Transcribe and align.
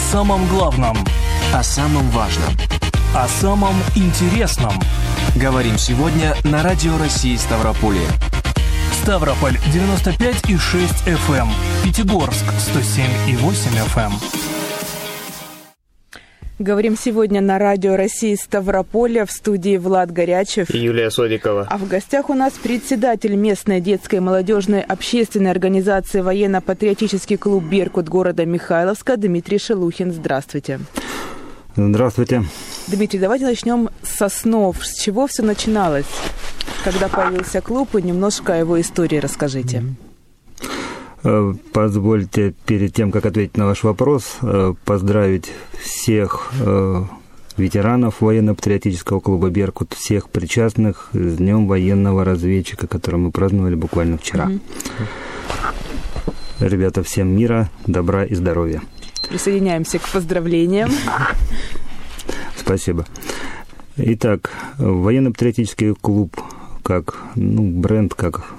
самом 0.00 0.46
главном. 0.48 0.96
О 1.52 1.62
самом 1.62 2.08
важном. 2.10 2.56
О 3.14 3.28
самом 3.28 3.74
интересном. 3.94 4.72
Говорим 5.36 5.78
сегодня 5.78 6.34
на 6.44 6.62
Радио 6.62 6.96
России 6.98 7.36
Ставрополье. 7.36 8.06
Ставрополь 9.02 9.58
95 9.72 10.50
и 10.50 10.56
6 10.56 11.06
FM. 11.06 11.48
Пятигорск 11.84 12.44
107 12.58 13.04
и 13.28 13.36
8 13.36 13.70
FM. 13.94 14.59
Говорим 16.60 16.94
сегодня 16.94 17.40
на 17.40 17.58
радио 17.58 17.96
России 17.96 18.34
Ставрополя 18.34 19.24
в 19.24 19.30
студии 19.30 19.78
Влад 19.78 20.12
Горячев 20.12 20.68
и 20.68 20.76
Юлия 20.76 21.10
Содикова. 21.10 21.66
А 21.70 21.78
в 21.78 21.88
гостях 21.88 22.28
у 22.28 22.34
нас 22.34 22.52
председатель 22.52 23.34
местной 23.34 23.80
детской 23.80 24.16
и 24.16 24.20
молодежной 24.20 24.82
общественной 24.82 25.52
организации 25.52 26.20
военно-патриотический 26.20 27.38
клуб 27.38 27.64
«Беркут» 27.64 28.10
города 28.10 28.44
Михайловска 28.44 29.16
Дмитрий 29.16 29.56
Шелухин. 29.56 30.12
Здравствуйте. 30.12 30.80
Здравствуйте. 31.76 32.44
Дмитрий, 32.88 33.20
давайте 33.20 33.46
начнем 33.46 33.88
с 34.02 34.20
основ. 34.20 34.76
С 34.84 35.00
чего 35.00 35.28
все 35.28 35.42
начиналось? 35.42 36.04
Когда 36.84 37.08
появился 37.08 37.62
клуб, 37.62 37.96
и 37.96 38.02
немножко 38.02 38.52
о 38.52 38.58
его 38.58 38.78
истории 38.78 39.16
расскажите. 39.16 39.78
Mm-hmm. 39.78 40.09
Э, 41.22 41.54
позвольте 41.72 42.54
перед 42.66 42.94
тем, 42.94 43.12
как 43.12 43.26
ответить 43.26 43.56
на 43.56 43.66
ваш 43.66 43.82
вопрос, 43.82 44.38
э, 44.42 44.74
поздравить 44.84 45.52
всех 45.78 46.50
э, 46.60 47.02
ветеранов 47.56 48.20
военно-патриотического 48.20 49.20
клуба 49.20 49.50
«Беркут», 49.50 49.92
всех 49.92 50.30
причастных 50.30 51.10
с 51.12 51.36
Днем 51.36 51.66
военного 51.66 52.24
разведчика, 52.24 52.86
который 52.86 53.16
мы 53.16 53.32
праздновали 53.32 53.74
буквально 53.74 54.16
вчера. 54.16 54.46
Mm-hmm. 54.48 54.60
Ребята, 56.60 57.02
всем 57.02 57.28
мира, 57.36 57.70
добра 57.86 58.24
и 58.24 58.34
здоровья. 58.34 58.80
Присоединяемся 59.28 59.98
к 59.98 60.08
поздравлениям. 60.08 60.90
Спасибо. 62.56 63.06
Итак, 63.96 64.52
военно-патриотический 64.78 65.94
клуб 65.94 66.40
как 66.82 67.18
ну, 67.34 67.62
бренд, 67.62 68.14
как 68.14 68.54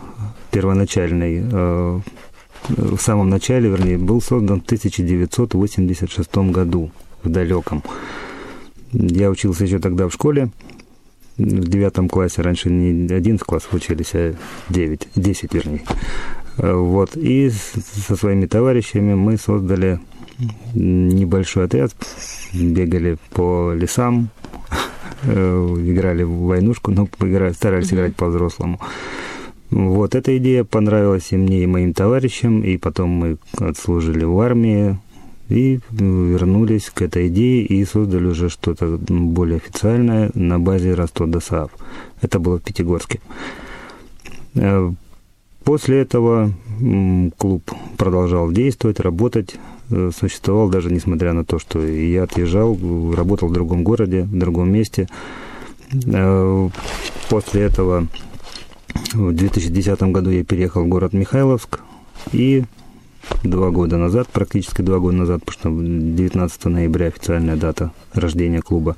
первоначальный 0.51 2.01
в 2.69 2.99
самом 2.99 3.29
начале, 3.29 3.69
вернее, 3.69 3.97
был 3.97 4.21
создан 4.21 4.61
в 4.61 4.65
1986 4.65 6.37
году, 6.51 6.91
в 7.23 7.29
далеком. 7.29 7.83
Я 8.91 9.29
учился 9.29 9.63
еще 9.63 9.79
тогда 9.79 10.07
в 10.07 10.13
школе, 10.13 10.51
в 11.37 11.67
девятом 11.67 12.09
классе, 12.09 12.41
раньше 12.41 12.69
не 12.69 13.13
11 13.13 13.45
классов 13.45 13.73
учились, 13.73 14.11
а 14.13 14.35
9, 14.69 15.07
10 15.15 15.53
вернее. 15.53 15.83
Вот, 16.57 17.15
и 17.15 17.49
со 17.49 18.15
своими 18.15 18.45
товарищами 18.45 19.15
мы 19.15 19.37
создали 19.37 19.99
небольшой 20.73 21.65
отряд, 21.65 21.93
бегали 22.53 23.17
по 23.31 23.73
лесам, 23.73 24.29
э, 25.23 25.75
играли 25.79 26.23
в 26.23 26.31
войнушку, 26.31 26.91
но 26.91 27.07
старались 27.53 27.93
играть 27.93 28.15
по-взрослому. 28.15 28.79
Вот 29.71 30.15
эта 30.15 30.37
идея 30.37 30.65
понравилась 30.65 31.31
и 31.31 31.37
мне, 31.37 31.63
и 31.63 31.67
моим 31.67 31.93
товарищам, 31.93 32.61
и 32.61 32.77
потом 32.77 33.09
мы 33.09 33.37
отслужили 33.57 34.25
в 34.25 34.37
армии, 34.39 34.97
и 35.47 35.79
вернулись 35.91 36.89
к 36.89 37.01
этой 37.01 37.27
идее 37.27 37.65
и 37.65 37.83
создали 37.83 38.27
уже 38.27 38.49
что-то 38.49 38.97
более 38.97 39.57
официальное 39.57 40.31
на 40.33 40.59
базе 40.59 40.93
Ростов 40.93 41.29
ДОСААФ. 41.29 41.71
Это 42.21 42.39
было 42.39 42.57
в 42.57 42.61
Пятигорске. 42.61 43.19
Э, 44.55 44.91
после 45.63 46.01
этого 46.01 46.51
клуб 47.37 47.69
продолжал 47.97 48.51
действовать, 48.51 48.99
работать, 48.99 49.55
э, 49.89 50.11
существовал 50.17 50.69
даже 50.69 50.91
несмотря 50.91 51.33
на 51.33 51.43
то, 51.43 51.59
что 51.59 51.85
я 51.85 52.23
отъезжал, 52.23 52.77
работал 53.13 53.49
в 53.49 53.53
другом 53.53 53.83
городе, 53.83 54.23
в 54.23 54.37
другом 54.37 54.71
месте. 54.71 55.09
Э, 56.05 56.69
после 57.29 57.63
этого 57.63 58.07
в 59.13 59.33
2010 59.33 60.01
году 60.03 60.29
я 60.29 60.43
переехал 60.43 60.83
в 60.83 60.87
город 60.87 61.13
Михайловск 61.13 61.79
и 62.31 62.63
два 63.43 63.71
года 63.71 63.97
назад, 63.97 64.27
практически 64.27 64.81
два 64.81 64.99
года 64.99 65.17
назад, 65.17 65.43
потому 65.45 65.79
что 65.79 65.83
19 65.83 66.65
ноября 66.65 67.07
официальная 67.07 67.55
дата 67.55 67.91
рождения 68.13 68.61
клуба, 68.61 68.95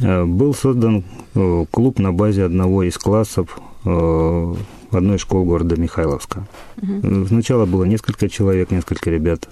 э, 0.00 0.24
был 0.24 0.54
создан 0.54 1.04
э, 1.34 1.64
клуб 1.70 1.98
на 1.98 2.12
базе 2.12 2.44
одного 2.44 2.82
из 2.82 2.98
классов 2.98 3.58
э, 3.84 4.54
одной 4.90 5.16
из 5.16 5.20
школ 5.20 5.44
города 5.44 5.80
Михайловска. 5.80 6.46
Угу. 6.80 7.26
Сначала 7.26 7.66
было 7.66 7.84
несколько 7.84 8.28
человек, 8.28 8.70
несколько 8.70 9.10
ребят. 9.10 9.48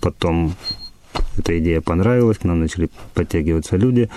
Потом 0.00 0.54
эта 1.36 1.58
идея 1.58 1.80
понравилась, 1.80 2.38
к 2.38 2.44
нам 2.44 2.60
начали 2.60 2.90
подтягиваться 3.14 3.76
люди. 3.76 4.08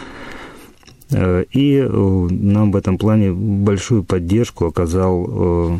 Э, 1.12 1.44
и 1.52 1.78
э, 1.78 2.28
нам 2.30 2.72
в 2.72 2.76
этом 2.76 2.98
плане 2.98 3.32
большую 3.32 4.04
поддержку 4.04 4.66
оказал 4.66 5.28
э, 5.28 5.80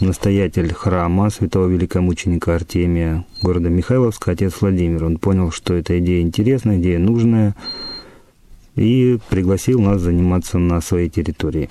настоятель 0.00 0.72
храма 0.72 1.30
святого 1.30 1.66
великомученика 1.66 2.54
Артемия 2.54 3.24
города 3.42 3.68
Михайловска, 3.68 4.32
отец 4.32 4.54
Владимир. 4.60 5.04
Он 5.04 5.18
понял, 5.18 5.50
что 5.50 5.74
эта 5.74 5.98
идея 5.98 6.22
интересная, 6.22 6.78
идея 6.78 6.98
нужная, 6.98 7.56
и 8.76 9.18
пригласил 9.28 9.80
нас 9.80 10.00
заниматься 10.00 10.58
на 10.58 10.80
своей 10.80 11.08
территории. 11.08 11.68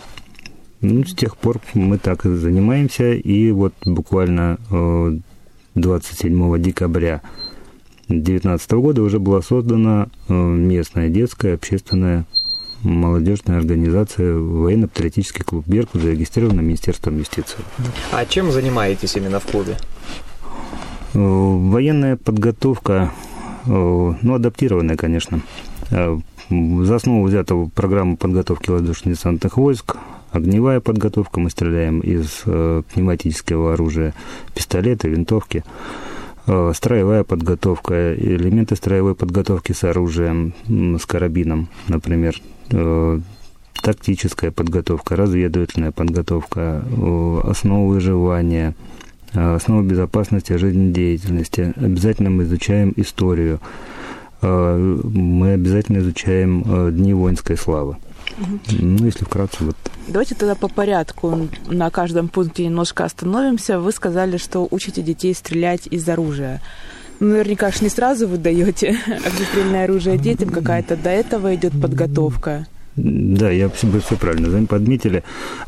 Ну, 0.82 1.06
с 1.06 1.16
тех 1.16 1.38
пор 1.38 1.60
мы 1.74 1.98
так 1.98 2.26
и 2.26 2.36
занимаемся, 2.36 3.14
и 3.14 3.50
вот 3.52 3.74
буквально 3.86 4.60
27 5.74 6.62
декабря 6.62 7.22
2019 8.10 8.72
года 8.74 9.02
уже 9.02 9.20
была 9.20 9.42
создана 9.42 10.10
местная 10.28 11.10
детская 11.10 11.56
общественная 11.56 12.26
молодежная 12.88 13.58
организация 13.58 14.34
военно-патриотический 14.34 15.44
клуб 15.44 15.68
«Беркут» 15.68 16.02
зарегистрирована 16.02 16.62
Министерством 16.62 17.18
юстиции. 17.18 17.60
А 18.12 18.26
чем 18.26 18.52
занимаетесь 18.52 19.16
именно 19.16 19.40
в 19.40 19.46
клубе? 19.46 19.78
Э, 21.14 21.20
военная 21.20 22.16
подготовка, 22.16 23.12
э, 23.66 23.70
ну, 23.70 24.34
адаптированная, 24.34 24.96
конечно. 24.96 25.42
Э, 25.92 26.18
за 26.50 26.96
основу 26.96 27.26
взята 27.26 27.56
программа 27.76 28.16
подготовки 28.16 28.70
воздушно-десантных 28.70 29.58
войск, 29.58 29.98
огневая 30.32 30.80
подготовка, 30.80 31.40
мы 31.40 31.50
стреляем 31.50 32.00
из 32.00 32.44
пневматического 32.44 33.74
оружия, 33.74 34.14
пистолеты, 34.56 35.10
винтовки, 35.10 35.66
строевая 36.74 37.26
подготовка, 37.26 38.16
элементы 38.16 38.78
строевой 38.78 39.14
подготовки 39.14 39.74
с 39.74 39.84
оружием, 39.84 40.54
с 40.70 41.06
карабином, 41.06 41.68
например, 41.90 42.42
тактическая 43.82 44.52
подготовка, 44.52 45.16
разведывательная 45.16 45.92
подготовка, 45.92 46.84
основы 47.44 47.94
выживания, 47.94 48.76
э, 49.34 49.56
основы 49.56 49.84
безопасности 49.84 50.54
жизнедеятельности. 50.54 51.74
Обязательно 51.76 52.30
мы 52.30 52.44
изучаем 52.44 52.94
историю. 52.98 53.60
Э, 54.42 54.78
мы 54.78 55.54
обязательно 55.54 56.00
изучаем 56.00 56.92
дни 56.92 57.14
воинской 57.14 57.58
славы. 57.58 57.98
Угу. 58.40 58.60
Ну, 58.80 59.06
если 59.06 59.26
вкратце, 59.26 59.64
вот. 59.64 59.76
Давайте 60.08 60.36
тогда 60.36 60.56
по 60.56 60.68
порядку 60.68 61.48
на 61.68 61.90
каждом 61.90 62.28
пункте 62.30 62.66
немножко 62.66 63.04
остановимся. 63.04 63.80
Вы 63.80 63.92
сказали, 63.92 64.38
что 64.38 64.68
учите 64.70 65.02
детей 65.02 65.34
стрелять 65.34 65.88
из 65.88 66.08
оружия. 66.08 66.62
Наверняка 67.20 67.72
же 67.72 67.80
не 67.82 67.90
сразу 67.90 68.28
вы 68.28 68.38
даете 68.38 68.90
огнестрельное 69.08 69.86
оружие 69.86 70.18
детям, 70.18 70.50
какая-то 70.50 70.96
до 70.96 71.10
этого 71.10 71.56
идет 71.56 71.80
подготовка. 71.80 72.68
Да, 72.96 73.52
я 73.52 73.70
вы 73.84 74.00
все 74.00 74.16
правильно 74.16 74.66
подметили. 74.66 75.24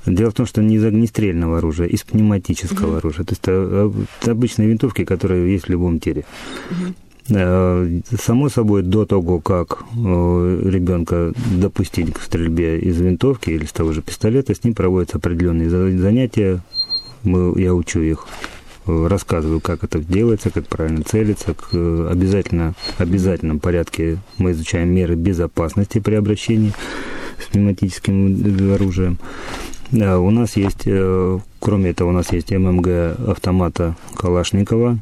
Дело 0.06 0.32
в 0.32 0.34
том, 0.34 0.48
что 0.48 0.64
не 0.64 0.76
из 0.76 0.84
огнестрельного 0.84 1.60
оружия, 1.60 1.86
а 1.86 1.90
из 1.90 2.02
пневматического 2.02 2.96
mm-hmm. 2.96 2.98
оружия. 2.98 3.26
То 3.26 3.32
есть 3.34 3.42
это, 3.44 3.92
это 4.22 4.32
обычные 4.32 4.68
винтовки, 4.68 5.06
которые 5.06 5.52
есть 5.54 5.68
в 5.68 5.70
любом 5.70 6.00
тире. 6.00 6.26
Mm-hmm. 6.70 6.94
Само 8.20 8.50
собой, 8.50 8.82
до 8.82 9.06
того, 9.06 9.40
как 9.40 9.84
э, 9.96 10.62
ребенка 10.66 11.32
допустить 11.52 12.12
к 12.12 12.22
стрельбе 12.22 12.80
из 12.80 13.00
винтовки 13.00 13.52
или 13.52 13.66
с 13.66 13.72
того 13.72 13.92
же 13.92 14.02
пистолета, 14.02 14.56
с 14.56 14.64
ним 14.64 14.74
проводятся 14.74 15.18
определенные 15.18 15.70
занятия. 15.70 16.62
Мы, 17.24 17.62
я 17.62 17.76
учу 17.76 18.00
их 18.00 18.26
рассказываю, 19.08 19.60
как 19.60 19.84
это 19.84 20.00
делается, 20.00 20.50
как 20.50 20.68
правильно 20.68 21.04
целиться. 21.04 21.56
Обязательно, 21.72 22.74
обязательном 22.98 23.60
порядке 23.60 24.18
мы 24.38 24.52
изучаем 24.52 24.90
меры 24.94 25.16
безопасности 25.16 26.00
при 26.00 26.16
обращении 26.16 26.74
с 27.42 27.46
пневматическим 27.52 28.74
оружием. 28.74 29.18
У 29.92 30.30
нас 30.30 30.56
есть, 30.56 30.84
э, 30.86 31.40
кроме 31.60 31.90
этого, 31.90 32.10
у 32.10 32.12
нас 32.12 32.32
есть 32.32 32.52
ММГ 32.52 32.88
автомата 33.28 33.96
Калашникова, 34.16 35.00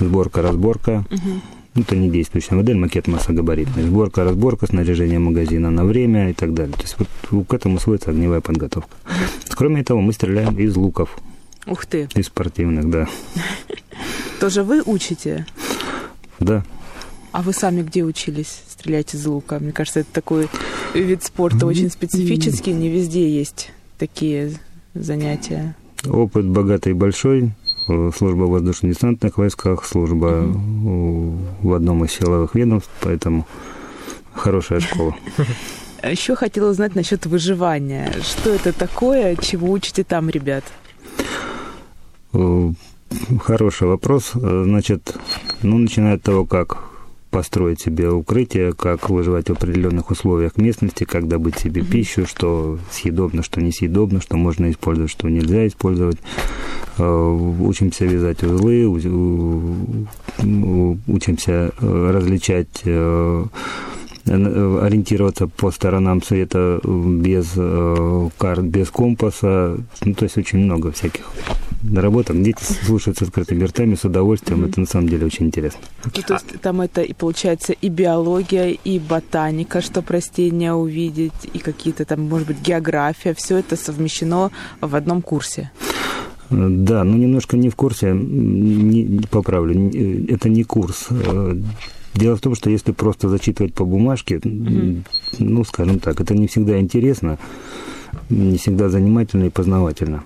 сборка-разборка. 0.00 1.04
Угу. 1.10 1.82
Это 1.82 1.96
не 1.96 2.10
действующая 2.10 2.54
модель, 2.54 2.76
макет 2.76 3.08
массогабаритный. 3.08 3.84
Сборка, 3.84 4.24
разборка, 4.24 4.66
снаряжение 4.66 5.18
магазина 5.18 5.70
на 5.70 5.84
время 5.84 6.30
и 6.30 6.32
так 6.32 6.54
далее. 6.54 6.74
То 6.74 6.82
есть 6.82 6.96
вот 6.98 7.46
к 7.46 7.54
этому 7.54 7.78
сводится 7.78 8.10
огневая 8.10 8.40
подготовка. 8.40 8.94
Кроме 9.50 9.80
этого, 9.80 10.00
мы 10.00 10.12
стреляем 10.12 10.58
из 10.58 10.76
луков. 10.76 11.16
Ух 11.66 11.86
ты. 11.86 12.08
Из 12.14 12.26
спортивных, 12.26 12.90
да. 12.90 13.08
Тоже 14.40 14.62
вы 14.62 14.82
учите? 14.84 15.46
Да. 16.40 16.64
А 17.30 17.42
вы 17.42 17.52
сами 17.52 17.82
где 17.82 18.04
учились 18.04 18.62
стрелять 18.68 19.14
из 19.14 19.24
лука? 19.26 19.58
Мне 19.58 19.72
кажется, 19.72 20.00
это 20.00 20.12
такой 20.12 20.48
вид 20.94 21.22
спорта 21.22 21.66
очень 21.66 21.90
специфический, 21.90 22.72
не 22.72 22.88
везде 22.88 23.28
есть 23.28 23.70
такие 23.98 24.52
занятия. 24.94 25.76
Опыт 26.04 26.46
богатый 26.46 26.90
и 26.90 26.94
большой. 26.94 27.52
Э, 27.88 28.10
служба 28.16 28.44
в 28.44 28.50
воздушно-десантных 28.50 29.38
войсках, 29.38 29.84
служба 29.84 30.44
угу. 30.44 31.38
в 31.62 31.72
одном 31.72 32.04
из 32.04 32.12
силовых 32.12 32.54
ведомств, 32.54 32.90
поэтому 33.00 33.46
хорошая 34.34 34.80
школа. 34.80 35.14
А 36.04 36.10
еще 36.10 36.34
хотела 36.34 36.68
узнать 36.68 36.96
насчет 36.96 37.26
выживания. 37.26 38.12
Что 38.22 38.50
это 38.50 38.72
такое, 38.72 39.36
чего 39.36 39.70
учите 39.70 40.02
там, 40.02 40.28
ребят? 40.30 40.64
Э, 42.32 42.72
хороший 43.40 43.88
вопрос. 43.88 44.32
Значит, 44.34 45.16
ну, 45.62 45.78
начиная 45.78 46.14
от 46.14 46.22
того, 46.22 46.44
как 46.44 46.92
построить 47.32 47.80
себе 47.80 48.10
укрытие, 48.10 48.74
как 48.74 49.08
выживать 49.08 49.48
в 49.48 49.52
определенных 49.52 50.10
условиях 50.10 50.58
местности, 50.58 51.04
как 51.04 51.26
добыть 51.26 51.58
себе 51.58 51.80
mm-hmm. 51.80 51.90
пищу, 51.90 52.26
что 52.26 52.78
съедобно, 52.90 53.42
что 53.42 53.62
несъедобно, 53.62 54.20
что 54.20 54.36
можно 54.36 54.70
использовать, 54.70 55.10
что 55.10 55.28
нельзя 55.30 55.66
использовать. 55.66 56.18
Э, 56.98 57.56
учимся 57.60 58.04
вязать 58.04 58.42
узлы, 58.44 58.86
учимся 61.06 61.72
э, 61.80 62.10
различать 62.12 62.82
э, 62.84 63.44
ориентироваться 64.26 65.48
по 65.48 65.70
сторонам 65.70 66.22
света 66.22 66.80
без 66.84 67.54
карт, 68.38 68.64
без 68.64 68.90
компаса. 68.90 69.78
Ну, 70.04 70.14
то 70.14 70.24
есть 70.24 70.36
очень 70.36 70.58
много 70.58 70.92
всяких 70.92 71.24
наработок. 71.82 72.40
Дети 72.42 72.62
слушают 72.62 73.18
с 73.18 73.22
открытыми 73.22 73.64
ртами, 73.64 73.94
с 73.94 74.04
удовольствием. 74.04 74.64
Это 74.64 74.80
на 74.80 74.86
самом 74.86 75.08
деле 75.08 75.26
очень 75.26 75.46
интересно. 75.46 75.80
Ну, 76.04 76.22
то 76.22 76.34
есть 76.34 76.60
там 76.60 76.80
это 76.80 77.02
и 77.02 77.12
получается 77.12 77.72
и 77.72 77.88
биология, 77.88 78.68
и 78.68 78.98
ботаника, 78.98 79.80
что 79.80 80.04
растения 80.06 80.74
увидеть, 80.74 81.32
и 81.52 81.58
какие-то 81.58 82.04
там, 82.04 82.28
может 82.28 82.46
быть, 82.46 82.60
география. 82.62 83.34
Все 83.34 83.58
это 83.58 83.76
совмещено 83.76 84.50
в 84.80 84.94
одном 84.94 85.22
курсе. 85.22 85.70
Да, 86.50 87.02
ну 87.02 87.16
немножко 87.16 87.56
не 87.56 87.70
в 87.70 87.76
курсе, 87.76 88.12
не, 88.12 89.22
поправлю, 89.30 89.90
это 90.28 90.50
не 90.50 90.64
курс. 90.64 91.08
Дело 92.14 92.36
в 92.36 92.40
том, 92.40 92.54
что 92.54 92.68
если 92.68 92.92
просто 92.92 93.30
зачитывать 93.30 93.72
по 93.72 93.86
бумажке, 93.86 94.34
mm-hmm. 94.34 95.02
ну, 95.38 95.64
скажем 95.64 95.98
так, 95.98 96.20
это 96.20 96.34
не 96.34 96.46
всегда 96.46 96.78
интересно, 96.78 97.38
не 98.28 98.58
всегда 98.58 98.90
занимательно 98.90 99.44
и 99.44 99.50
познавательно. 99.50 100.24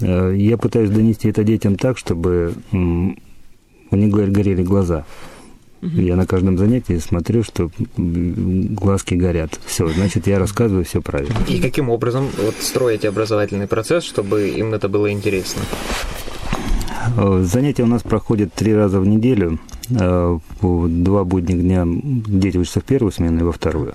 Э, 0.00 0.34
я 0.36 0.56
пытаюсь 0.56 0.90
донести 0.90 1.28
это 1.28 1.44
детям 1.44 1.76
так, 1.76 1.98
чтобы 1.98 2.54
у 2.72 3.96
них 3.96 4.10
горели 4.10 4.62
глаза. 4.62 5.04
Я 5.82 6.16
на 6.16 6.26
каждом 6.26 6.56
занятии 6.56 6.96
смотрю, 6.96 7.42
что 7.42 7.70
глазки 7.96 9.14
горят. 9.14 9.60
Все, 9.66 9.86
значит, 9.88 10.26
я 10.26 10.38
рассказываю 10.38 10.84
все 10.84 11.02
правильно. 11.02 11.36
И 11.46 11.60
каким 11.60 11.90
образом 11.90 12.30
вот 12.38 12.54
строите 12.58 13.08
образовательный 13.10 13.66
процесс, 13.66 14.02
чтобы 14.02 14.48
им 14.48 14.72
это 14.72 14.88
было 14.88 15.12
интересно? 15.12 15.60
Э, 17.16 17.42
занятия 17.42 17.82
у 17.82 17.86
нас 17.86 18.02
проходят 18.02 18.52
три 18.52 18.74
раза 18.74 19.00
в 19.00 19.06
неделю. 19.06 19.58
Э, 19.90 20.38
два 20.60 21.24
будних 21.24 21.60
дня 21.60 21.84
дети 21.86 22.58
учатся 22.58 22.80
в 22.80 22.84
первую 22.84 23.12
смену 23.12 23.40
и 23.40 23.42
во 23.42 23.52
вторую. 23.52 23.94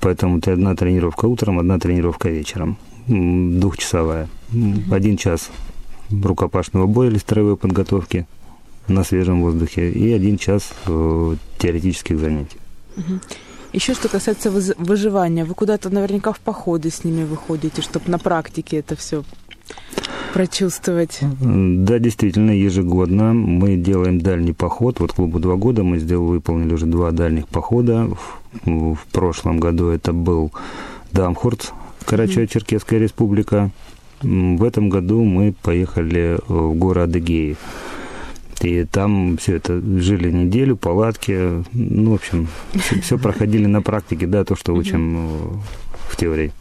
Поэтому 0.00 0.38
это 0.38 0.52
одна 0.52 0.74
тренировка 0.74 1.26
утром, 1.26 1.58
одна 1.58 1.78
тренировка 1.78 2.28
вечером 2.28 2.76
двухчасовая. 3.06 4.28
Один 4.90 5.16
час 5.16 5.50
рукопашного 6.10 6.86
боя 6.86 7.08
или 7.08 7.18
строевой 7.18 7.56
подготовки 7.56 8.26
на 8.88 9.04
свежем 9.04 9.42
воздухе 9.42 9.90
и 9.90 10.12
один 10.12 10.38
час 10.38 10.72
э, 10.86 11.36
теоретических 11.58 12.18
занятий. 12.18 12.58
Еще 13.72 13.94
что 13.94 14.08
касается 14.08 14.50
выживания, 14.50 15.44
вы 15.46 15.54
куда-то 15.54 15.88
наверняка 15.88 16.32
в 16.32 16.40
походы 16.40 16.90
с 16.90 17.04
ними 17.04 17.24
выходите, 17.24 17.80
чтобы 17.80 18.10
на 18.10 18.18
практике 18.18 18.76
это 18.78 18.96
все 18.96 19.24
прочувствовать. 20.32 21.20
Да, 21.40 21.98
действительно, 21.98 22.50
ежегодно 22.50 23.32
мы 23.34 23.76
делаем 23.76 24.20
дальний 24.20 24.52
поход. 24.52 25.00
Вот 25.00 25.12
клубу 25.12 25.38
два 25.38 25.56
года 25.56 25.82
мы 25.82 25.98
сделали, 25.98 26.30
выполнили 26.30 26.74
уже 26.74 26.86
два 26.86 27.10
дальних 27.10 27.48
похода. 27.48 28.08
В, 28.64 28.94
в 28.94 29.06
прошлом 29.12 29.60
году 29.60 29.88
это 29.88 30.12
был 30.12 30.52
Дамхурц, 31.12 31.70
Карачао-Черкесская 32.06 32.98
республика. 32.98 33.70
В 34.22 34.64
этом 34.64 34.88
году 34.88 35.24
мы 35.24 35.52
поехали 35.62 36.38
в 36.48 36.74
город 36.74 37.10
Адыгеи. 37.10 37.56
И 38.60 38.84
там 38.84 39.38
все 39.38 39.56
это 39.56 39.80
жили 39.80 40.30
неделю, 40.30 40.76
палатки, 40.76 41.64
ну, 41.72 42.12
в 42.12 42.14
общем, 42.14 42.46
все, 42.74 43.00
все 43.00 43.18
проходили 43.18 43.66
на 43.66 43.82
практике, 43.82 44.28
да, 44.28 44.44
то, 44.44 44.54
что 44.54 44.72
учим 44.72 45.16
э, 45.16 45.28
в 46.08 46.16
теории. 46.16 46.52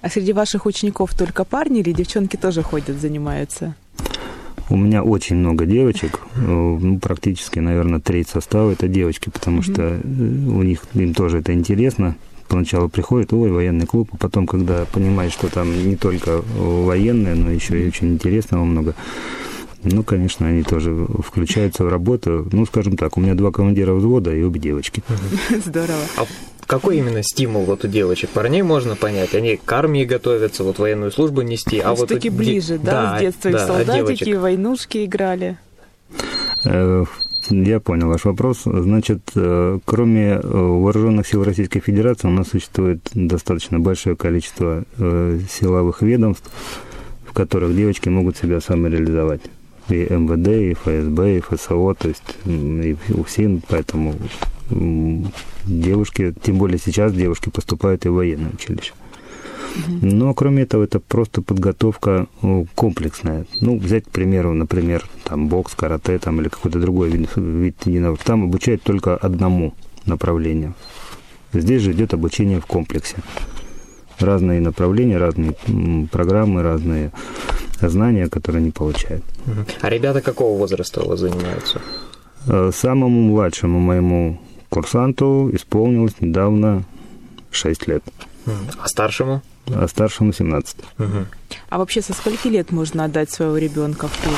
А 0.00 0.08
среди 0.08 0.32
ваших 0.32 0.66
учеников 0.66 1.14
только 1.14 1.44
парни 1.44 1.80
или 1.80 1.92
девчонки 1.92 2.36
тоже 2.36 2.62
ходят, 2.62 3.00
занимаются? 3.00 3.74
У 4.70 4.76
меня 4.76 5.02
очень 5.02 5.36
много 5.36 5.66
девочек, 5.66 6.20
э, 6.36 6.40
ну, 6.40 6.98
практически, 6.98 7.58
наверное, 7.58 8.00
треть 8.00 8.28
состава 8.28 8.70
это 8.70 8.88
девочки, 8.88 9.28
потому 9.28 9.62
что 9.62 9.82
э, 9.82 10.00
у 10.02 10.62
них 10.62 10.84
им 10.94 11.12
тоже 11.12 11.38
это 11.38 11.52
интересно 11.52 12.16
поначалу 12.48 12.88
приходит, 12.88 13.32
ой, 13.32 13.50
военный 13.50 13.86
клуб, 13.86 14.10
а 14.12 14.16
потом, 14.16 14.46
когда 14.46 14.84
понимает, 14.84 15.32
что 15.32 15.48
там 15.48 15.88
не 15.88 15.96
только 15.96 16.42
военные, 16.56 17.34
но 17.34 17.50
еще 17.50 17.82
и 17.82 17.88
очень 17.88 18.14
интересного 18.14 18.64
много, 18.64 18.94
ну, 19.82 20.02
конечно, 20.02 20.46
они 20.46 20.62
тоже 20.62 21.06
включаются 21.26 21.84
в 21.84 21.88
работу. 21.88 22.48
Ну, 22.52 22.64
скажем 22.64 22.96
так, 22.96 23.16
у 23.16 23.20
меня 23.20 23.34
два 23.34 23.50
командира 23.50 23.92
взвода 23.92 24.34
и 24.34 24.42
обе 24.42 24.58
девочки. 24.58 25.02
Здорово. 25.64 26.04
Какой 26.66 26.98
именно 26.98 27.22
стимул 27.22 27.64
вот 27.64 27.84
у 27.84 27.88
девочек? 27.88 28.30
Парней 28.30 28.62
можно 28.62 28.96
понять, 28.96 29.34
они 29.34 29.56
к 29.56 29.72
армии 29.72 30.04
готовятся, 30.04 30.64
вот 30.64 30.78
военную 30.78 31.12
службу 31.12 31.42
нести, 31.42 31.78
а 31.78 31.94
вот... 31.94 32.08
таки 32.08 32.30
ближе, 32.30 32.78
да, 32.78 33.12
да, 33.12 33.18
с 33.18 33.20
детства 33.20 33.50
да, 33.50 33.62
и 33.62 33.66
солдатики, 33.66 34.30
а 34.30 34.40
войнушки 34.40 35.04
играли. 35.04 35.58
Э, 36.64 37.04
я 37.50 37.80
понял 37.80 38.08
ваш 38.08 38.24
вопрос. 38.24 38.62
Значит, 38.64 39.30
э, 39.34 39.78
кроме 39.84 40.28
э, 40.32 40.40
вооруженных 40.42 41.26
сил 41.26 41.44
Российской 41.44 41.80
Федерации, 41.80 42.28
у 42.28 42.30
нас 42.30 42.48
существует 42.48 43.00
достаточно 43.12 43.78
большое 43.78 44.16
количество 44.16 44.84
силовых 44.96 46.02
ведомств, 46.02 46.50
в 47.26 47.32
которых 47.32 47.76
девочки 47.76 48.08
могут 48.08 48.36
себя 48.36 48.60
самореализовать. 48.60 49.42
И 49.88 49.96
МВД, 49.96 50.48
и 50.48 50.72
ФСБ, 50.72 51.36
и 51.36 51.40
ФСО, 51.40 51.94
то 51.94 52.08
есть 52.08 52.36
и 52.46 52.96
УФСИН, 53.12 53.62
поэтому 53.68 54.14
девушки, 54.70 56.34
тем 56.42 56.58
более 56.58 56.78
сейчас 56.78 57.12
девушки 57.12 57.50
поступают 57.50 58.06
и 58.06 58.08
в 58.08 58.14
военное 58.14 58.50
училище. 58.52 58.92
Но 59.86 60.32
кроме 60.34 60.62
этого, 60.62 60.84
это 60.84 61.00
просто 61.00 61.42
подготовка 61.42 62.26
комплексная. 62.74 63.46
Ну, 63.60 63.78
взять, 63.78 64.04
к 64.04 64.10
примеру, 64.10 64.52
например, 64.52 65.04
там 65.24 65.48
бокс, 65.48 65.74
карате 65.74 66.18
там, 66.18 66.40
или 66.40 66.48
какой-то 66.48 66.78
другой 66.78 67.10
вид, 67.10 67.30
вид 67.36 67.76
единоборств. 67.84 68.26
Там 68.26 68.44
обучают 68.44 68.82
только 68.82 69.16
одному 69.16 69.74
направлению. 70.06 70.74
Здесь 71.52 71.82
же 71.82 71.92
идет 71.92 72.14
обучение 72.14 72.60
в 72.60 72.66
комплексе. 72.66 73.16
Разные 74.18 74.60
направления, 74.60 75.18
разные 75.18 75.54
программы, 76.10 76.62
разные 76.62 77.10
знания, 77.80 78.28
которые 78.28 78.60
они 78.60 78.70
получают. 78.70 79.24
А 79.80 79.90
ребята 79.90 80.20
какого 80.20 80.56
возраста 80.56 81.02
у 81.02 81.08
вас 81.08 81.20
занимаются? 81.20 81.80
Э, 82.46 82.70
самому 82.72 83.22
младшему 83.22 83.80
моему 83.80 84.40
курсанту 84.74 85.50
исполнилось 85.52 86.20
недавно 86.20 86.82
6 87.52 87.86
лет. 87.86 88.02
А 88.82 88.88
старшему? 88.88 89.40
а 89.66 89.88
старшему 89.88 90.32
17. 90.32 90.76
Угу. 90.98 91.06
А 91.70 91.78
вообще 91.78 92.02
со 92.02 92.12
скольки 92.12 92.48
лет 92.48 92.72
можно 92.72 93.04
отдать 93.04 93.30
своего 93.30 93.56
ребенка 93.56 94.08
в 94.08 94.22
клуб? 94.22 94.36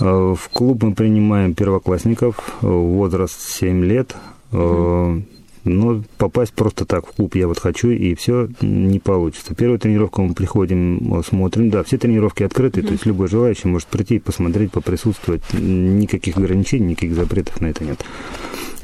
А, 0.00 0.34
в 0.34 0.48
клуб 0.48 0.82
мы 0.82 0.94
принимаем 0.94 1.54
первоклассников, 1.54 2.36
возраст 2.62 3.38
7 3.38 3.84
лет. 3.84 4.16
Угу. 4.50 5.22
Но 5.64 6.02
попасть 6.16 6.52
просто 6.52 6.84
так 6.84 7.06
в 7.06 7.12
клуб 7.12 7.34
я 7.34 7.48
вот 7.48 7.58
хочу, 7.58 7.90
и 7.90 8.14
все 8.14 8.48
не 8.60 9.00
получится. 9.00 9.54
Первую 9.54 9.80
тренировку 9.80 10.22
мы 10.22 10.32
приходим, 10.32 11.22
смотрим. 11.28 11.70
Да, 11.70 11.82
все 11.82 11.98
тренировки 11.98 12.44
открыты, 12.44 12.80
mm 12.80 12.86
то 12.86 12.92
есть 12.92 13.04
любой 13.04 13.28
желающий 13.28 13.66
может 13.66 13.88
прийти, 13.88 14.20
посмотреть, 14.20 14.70
поприсутствовать. 14.70 15.42
Никаких 15.52 16.36
ограничений, 16.38 16.90
никаких 16.90 17.14
запретов 17.16 17.60
на 17.60 17.66
это 17.66 17.84
нет. 17.84 18.04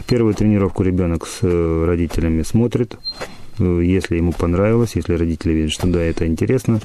Первую 0.07 0.35
тренировку 0.35 0.83
ребенок 0.83 1.27
с 1.27 1.39
э, 1.43 1.85
родителями 1.87 2.43
смотрит, 2.43 2.99
Э, 3.59 3.81
если 3.83 4.17
ему 4.17 4.33
понравилось, 4.33 4.93
если 4.95 5.15
родители 5.15 5.53
видят, 5.53 5.73
что 5.73 5.87
да, 5.87 6.01
это 6.01 6.27
интересно, 6.27 6.81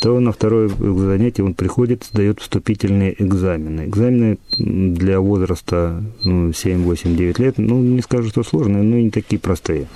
то 0.00 0.18
на 0.20 0.30
второе 0.30 0.68
занятие 0.68 1.42
он 1.42 1.54
приходит, 1.54 2.04
сдает 2.04 2.40
вступительные 2.40 3.20
экзамены. 3.20 3.86
Экзамены 3.86 4.38
для 4.56 5.20
возраста 5.20 6.04
ну, 6.22 6.52
7, 6.52 6.84
8, 6.84 7.16
9 7.16 7.38
лет, 7.40 7.58
ну, 7.58 7.80
не 7.80 8.00
скажу, 8.00 8.28
что 8.28 8.44
сложные, 8.44 8.84
но 8.84 8.96
не 8.96 9.10
такие 9.10 9.40
простые. 9.40 9.88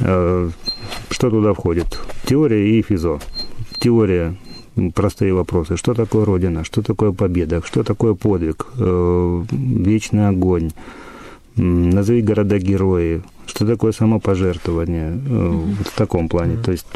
Mm-hmm. 0.00 0.52
Что 1.10 1.30
туда 1.30 1.54
входит? 1.54 1.86
Теория 2.26 2.68
и 2.68 2.82
физо. 2.82 3.20
Теория 3.78 4.34
простые 4.94 5.32
вопросы. 5.32 5.76
Что 5.76 5.94
такое 5.94 6.24
Родина? 6.24 6.64
Что 6.64 6.82
такое 6.82 7.12
победа? 7.12 7.62
Что 7.64 7.84
такое 7.84 8.14
подвиг? 8.14 8.66
Э, 8.76 9.44
вечный 9.52 10.28
огонь? 10.28 10.72
Назови 11.56 12.22
города-герои, 12.22 13.22
что 13.46 13.66
такое 13.66 13.92
самопожертвование 13.92 15.12
mm-hmm. 15.12 15.74
вот 15.78 15.86
в 15.86 15.96
таком 15.96 16.28
плане. 16.28 16.54
Mm-hmm. 16.54 16.64
То 16.64 16.72
есть, 16.72 16.86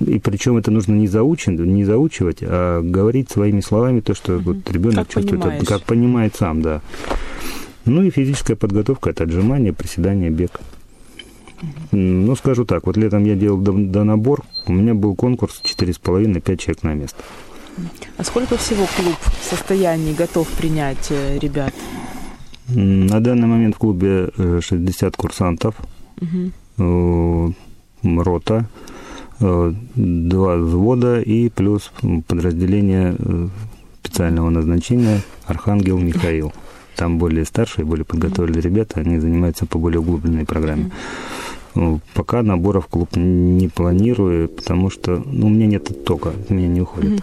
и 0.00 0.18
причем 0.20 0.56
это 0.56 0.70
нужно 0.70 0.94
не, 0.94 1.08
заучен, 1.08 1.56
не 1.74 1.84
заучивать, 1.84 2.38
а 2.42 2.82
говорить 2.82 3.30
своими 3.30 3.60
словами 3.60 4.00
то, 4.00 4.14
что 4.14 4.34
mm-hmm. 4.34 4.42
вот 4.42 4.70
ребенок 4.70 5.06
как 5.06 5.08
чувствует, 5.08 5.42
понимаешь. 5.42 5.66
как 5.66 5.82
понимает 5.82 6.36
сам, 6.36 6.62
да. 6.62 6.80
Ну 7.84 8.02
и 8.02 8.10
физическая 8.10 8.56
подготовка– 8.56 9.10
это 9.10 9.24
отжимание, 9.24 9.72
приседание, 9.72 10.30
бег. 10.30 10.60
Ну, 11.90 12.36
скажу 12.36 12.64
так, 12.64 12.86
вот 12.86 12.96
летом 12.96 13.24
я 13.24 13.34
делал 13.34 13.58
донабор, 13.58 14.44
у 14.66 14.72
меня 14.72 14.94
был 14.94 15.16
конкурс 15.16 15.60
4,5-5 15.64 16.56
человек 16.56 16.82
на 16.82 16.94
место. 16.94 17.22
А 18.16 18.24
сколько 18.24 18.56
всего 18.56 18.86
клуб 18.96 19.16
в 19.40 19.44
состоянии 19.44 20.12
готов 20.12 20.48
принять 20.48 21.08
э, 21.10 21.38
ребят? 21.38 21.72
На 22.68 23.20
данный 23.20 23.46
момент 23.46 23.76
в 23.76 23.78
клубе 23.78 24.30
60 24.36 25.02
э, 25.02 25.16
курсантов, 25.16 25.74
угу. 26.20 27.54
рота, 28.02 28.68
два 29.40 30.56
взвода 30.56 31.20
и 31.20 31.48
плюс 31.48 31.90
подразделение 32.26 33.16
специального 34.02 34.50
назначения 34.50 35.22
Архангел 35.46 35.98
Михаил. 35.98 36.52
Там 36.96 37.18
более 37.18 37.44
старшие, 37.44 37.84
более 37.84 38.04
подготовленные 38.04 38.60
ребята, 38.60 39.00
они 39.00 39.18
занимаются 39.18 39.66
по 39.66 39.78
более 39.78 40.00
углубленной 40.00 40.44
программе. 40.44 40.90
Пока 42.14 42.42
набора 42.42 42.80
в 42.80 42.88
клуб 42.88 43.14
не 43.14 43.68
планирую, 43.68 44.48
потому 44.48 44.90
что 44.90 45.22
ну, 45.24 45.46
у 45.46 45.50
меня 45.50 45.66
нет 45.66 46.04
тока, 46.04 46.32
меня 46.48 46.66
не 46.66 46.80
уходит. 46.80 47.22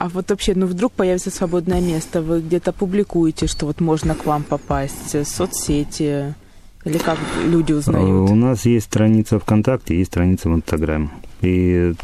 А 0.00 0.08
вот 0.08 0.30
вообще, 0.30 0.54
ну 0.54 0.66
вдруг 0.66 0.92
появится 0.92 1.28
свободное 1.28 1.80
место, 1.80 2.22
вы 2.22 2.40
где-то 2.40 2.72
публикуете, 2.72 3.48
что 3.48 3.66
вот 3.66 3.80
можно 3.80 4.14
к 4.14 4.26
вам 4.26 4.44
попасть, 4.44 5.26
соцсети, 5.26 6.36
или 6.84 6.98
как 6.98 7.18
люди 7.44 7.72
узнают? 7.72 8.30
У 8.30 8.34
нас 8.36 8.64
есть 8.64 8.86
страница 8.86 9.40
ВКонтакте, 9.40 9.98
есть 9.98 10.12
страница 10.12 10.50
в 10.50 10.54
Инстаграме. 10.54 11.10
И 11.40 11.94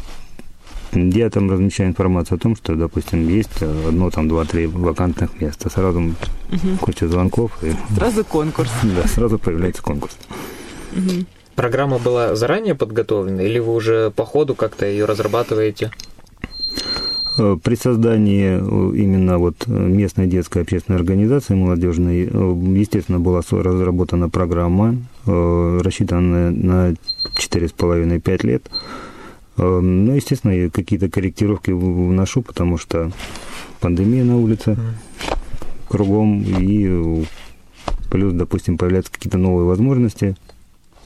я 0.91 1.29
там 1.29 1.49
размещаю 1.49 1.87
информацию 1.87 2.35
о 2.35 2.39
том, 2.39 2.57
что, 2.57 2.75
допустим, 2.75 3.29
есть 3.29 3.63
одно, 3.63 4.09
там, 4.09 4.27
два, 4.27 4.43
три 4.43 4.67
вакантных 4.67 5.39
места. 5.39 5.69
Сразу 5.69 6.01
угу. 6.01 6.77
куча 6.81 7.07
звонков. 7.07 7.57
И... 7.63 7.71
Сразу 7.95 8.25
конкурс. 8.25 8.71
Да, 8.83 9.07
сразу 9.07 9.39
появляется 9.39 9.81
конкурс. 9.81 10.17
Угу. 10.91 11.25
Программа 11.55 11.97
была 11.99 12.35
заранее 12.35 12.75
подготовлена 12.75 13.41
или 13.41 13.59
вы 13.59 13.73
уже 13.73 14.11
по 14.11 14.25
ходу 14.25 14.53
как-то 14.53 14.85
ее 14.85 15.05
разрабатываете? 15.05 15.91
Э, 17.37 17.57
при 17.61 17.75
создании 17.75 18.59
э, 18.59 18.95
именно 18.95 19.37
вот 19.37 19.67
местной 19.67 20.27
детской 20.27 20.61
общественной 20.61 20.97
организации 20.97 21.53
молодежной, 21.53 22.29
э, 22.31 22.55
естественно, 22.77 23.19
была 23.19 23.41
разработана 23.49 24.29
программа, 24.29 24.95
рассчитанная 25.25 26.51
на 26.51 26.93
4,5-5 27.35 28.45
лет. 28.45 28.69
Ну, 29.57 30.13
естественно, 30.13 30.69
какие-то 30.69 31.09
корректировки 31.09 31.71
вношу, 31.71 32.41
потому 32.41 32.77
что 32.77 33.11
пандемия 33.79 34.23
на 34.23 34.37
улице 34.37 34.77
кругом, 35.87 36.43
и 36.43 37.25
плюс, 38.11 38.33
допустим, 38.33 38.77
появляются 38.77 39.11
какие-то 39.11 39.37
новые 39.37 39.65
возможности, 39.65 40.35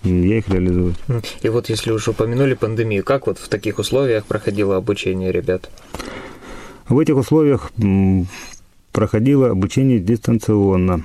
я 0.04 0.38
их 0.38 0.50
реализую. 0.50 0.96
И 1.42 1.50
вот 1.50 1.70
если 1.70 1.92
уж 1.92 2.08
упомянули 2.08 2.54
пандемию, 2.54 3.04
как 3.04 3.28
вот 3.28 3.38
в 3.38 3.48
таких 3.50 3.80
условиях 3.80 4.26
проходило 4.26 4.78
обучение 4.78 5.32
ребят? 5.32 5.70
В 6.88 6.98
этих 7.00 7.18
условиях 7.18 7.72
проходило 8.92 9.52
обучение 9.52 10.00
дистанционно. 10.00 11.04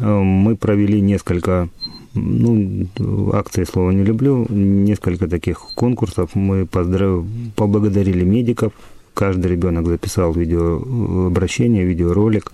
Мы 0.00 0.56
провели 0.56 1.00
несколько 1.00 1.68
ну, 2.14 2.88
акции 3.34 3.64
слова 3.64 3.90
не 3.90 4.02
люблю, 4.02 4.46
несколько 4.48 5.28
таких 5.28 5.58
конкурсов. 5.74 6.34
Мы 6.34 6.66
поздрав... 6.66 7.24
поблагодарили 7.54 8.24
медиков. 8.24 8.72
Каждый 9.14 9.52
ребенок 9.52 9.86
записал 9.86 10.32
видеообращение, 10.32 11.84
видеоролик 11.84 12.52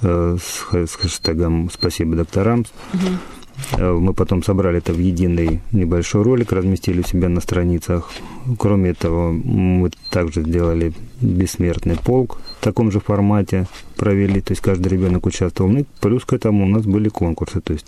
э, 0.00 0.36
с, 0.40 0.74
с 0.74 0.94
хэштегом 0.94 1.70
«Спасибо 1.70 2.16
докторам». 2.16 2.60
Угу. 2.94 3.37
Мы 3.78 4.14
потом 4.14 4.42
собрали 4.42 4.78
это 4.78 4.92
в 4.92 4.98
единый 4.98 5.60
небольшой 5.72 6.22
ролик, 6.22 6.52
разместили 6.52 7.00
у 7.00 7.04
себя 7.04 7.28
на 7.28 7.40
страницах. 7.40 8.10
Кроме 8.58 8.90
этого, 8.90 9.32
мы 9.32 9.90
также 10.10 10.42
сделали 10.42 10.92
бессмертный 11.20 11.96
полк 11.96 12.40
в 12.60 12.64
таком 12.64 12.90
же 12.90 13.00
формате 13.00 13.66
провели, 13.96 14.40
то 14.40 14.52
есть 14.52 14.62
каждый 14.62 14.88
ребенок 14.88 15.26
участвовал. 15.26 15.70
Ну, 15.70 15.86
плюс 16.00 16.24
к 16.24 16.32
этому 16.32 16.64
у 16.64 16.68
нас 16.68 16.84
были 16.84 17.08
конкурсы, 17.08 17.60
то 17.60 17.72
есть 17.72 17.86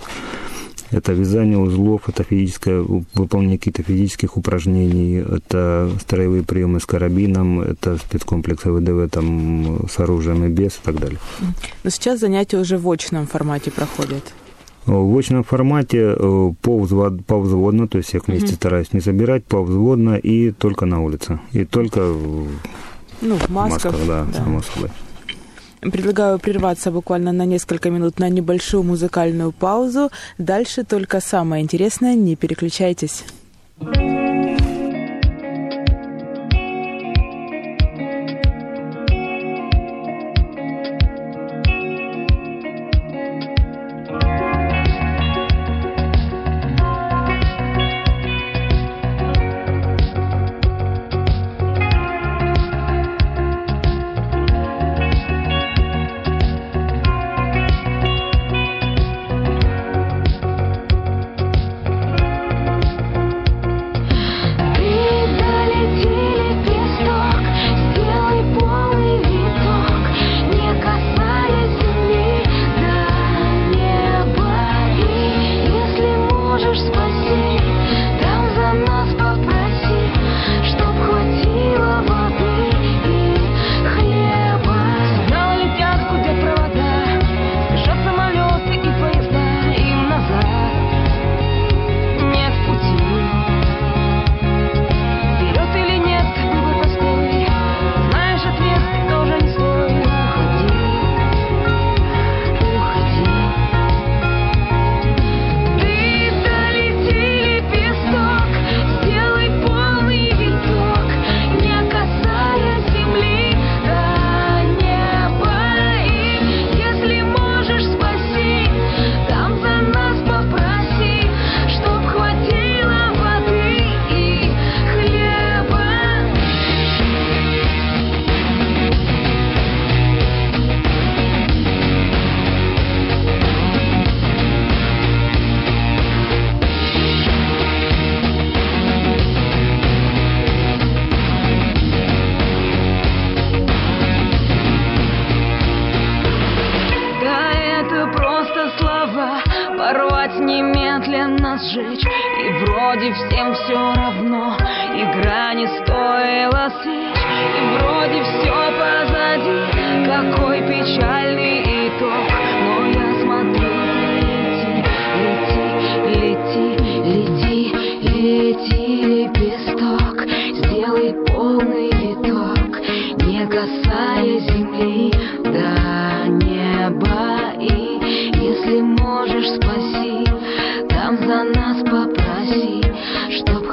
это 0.90 1.12
вязание 1.12 1.58
узлов, 1.58 2.08
это 2.08 2.24
физическое, 2.24 2.80
выполнение 3.14 3.58
каких-то 3.58 3.82
физических 3.84 4.36
упражнений, 4.36 5.18
это 5.18 5.90
строевые 6.00 6.42
приемы 6.42 6.80
с 6.80 6.86
карабином, 6.86 7.60
это 7.60 7.96
спецкомплексы 7.96 8.72
ВДВ 8.72 9.08
там, 9.10 9.86
с 9.88 10.00
оружием 10.00 10.44
и 10.44 10.48
без 10.48 10.72
и 10.72 10.80
так 10.82 10.98
далее. 10.98 11.18
Но 11.84 11.90
сейчас 11.90 12.18
занятия 12.20 12.58
уже 12.58 12.76
в 12.76 12.90
очном 12.90 13.26
формате 13.26 13.70
проходят. 13.70 14.34
В 14.86 15.18
очном 15.18 15.44
формате 15.44 16.14
э, 16.16 16.52
повзвод, 16.62 17.24
повзводно, 17.26 17.86
то 17.86 17.98
есть 17.98 18.14
я 18.14 18.20
вместе 18.26 18.54
mm 18.54 18.56
стараюсь 18.56 18.92
не 18.92 19.00
собирать, 19.00 19.44
повзводно 19.44 20.16
и 20.16 20.52
только 20.52 20.86
на 20.86 21.02
улице. 21.02 21.38
И 21.52 21.64
только 21.64 22.00
ну, 23.20 23.36
в 23.36 23.48
масках, 23.50 23.92
масках 23.92 24.06
да, 24.06 24.24
да, 24.24 24.32
само 24.32 24.62
собой. 24.62 24.90
Предлагаю 25.80 26.38
прерваться 26.38 26.90
буквально 26.90 27.32
на 27.32 27.46
несколько 27.46 27.90
минут 27.90 28.18
на 28.18 28.28
небольшую 28.28 28.82
музыкальную 28.82 29.52
паузу. 29.52 30.10
Дальше 30.38 30.84
только 30.84 31.20
самое 31.20 31.62
интересное, 31.62 32.14
не 32.14 32.36
переключайтесь. 32.36 33.24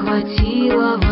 Хватило 0.08 1.07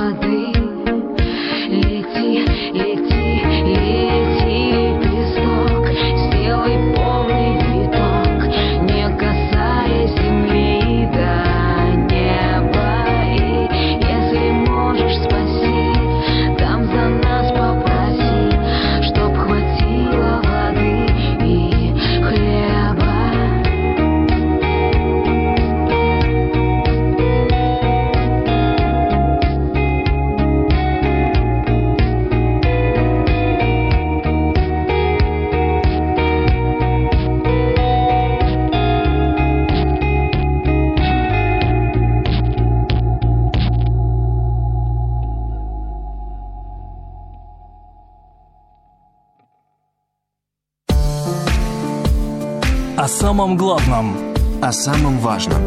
самом 53.35 53.57
главном, 53.57 54.15
О 54.61 54.71
самом 54.71 55.17
важном. 55.19 55.61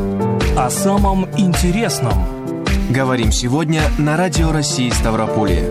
о 0.56 0.70
самом 0.70 1.28
интересном. 1.36 2.14
Говорим 2.88 3.30
сегодня 3.30 3.82
на 3.98 4.16
Радио 4.16 4.52
России 4.52 4.88
Ставрополье. 4.88 5.70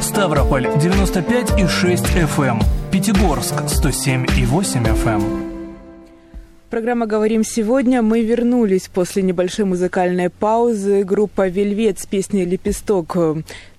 Ставрополь 0.00 0.68
95,6 0.68 2.26
FM. 2.38 2.62
Пятигорск 2.90 3.52
107,8 3.66 5.04
FM. 5.04 5.22
Программа 6.70 7.04
«Говорим 7.04 7.44
сегодня». 7.44 8.00
Мы 8.00 8.22
вернулись 8.22 8.88
после 8.88 9.22
небольшой 9.22 9.66
музыкальной 9.66 10.30
паузы. 10.30 11.04
Группа 11.04 11.48
«Вельвет» 11.48 12.00
с 12.00 12.06
песней 12.06 12.46
«Лепесток» 12.46 13.18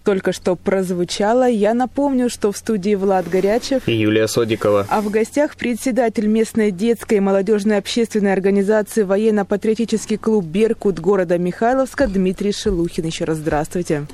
только 0.04 0.32
что 0.34 0.56
прозвучала. 0.56 1.48
Я 1.50 1.74
напомню, 1.74 2.30
что 2.30 2.52
в 2.52 2.58
студии 2.58 2.96
Влад 2.96 3.30
Горячев, 3.30 3.88
И 3.88 3.94
Юлия 3.94 4.28
Содикова. 4.28 4.86
а 4.90 5.02
в 5.02 5.10
гостях 5.10 5.56
председатель 5.56 6.28
местной 6.28 6.72
детской 6.72 7.18
и 7.18 7.20
молодежной 7.22 7.78
общественной 7.78 8.34
организации 8.34 9.04
военно-патриотический 9.04 10.18
клуб 10.18 10.46
«Беркут» 10.46 11.00
города 11.00 11.38
Михайловска 11.38 12.08
Дмитрий 12.08 12.52
Шелухин. 12.52 13.06
Еще 13.06 13.26
раз 13.26 13.38
здравствуйте. 13.38 14.06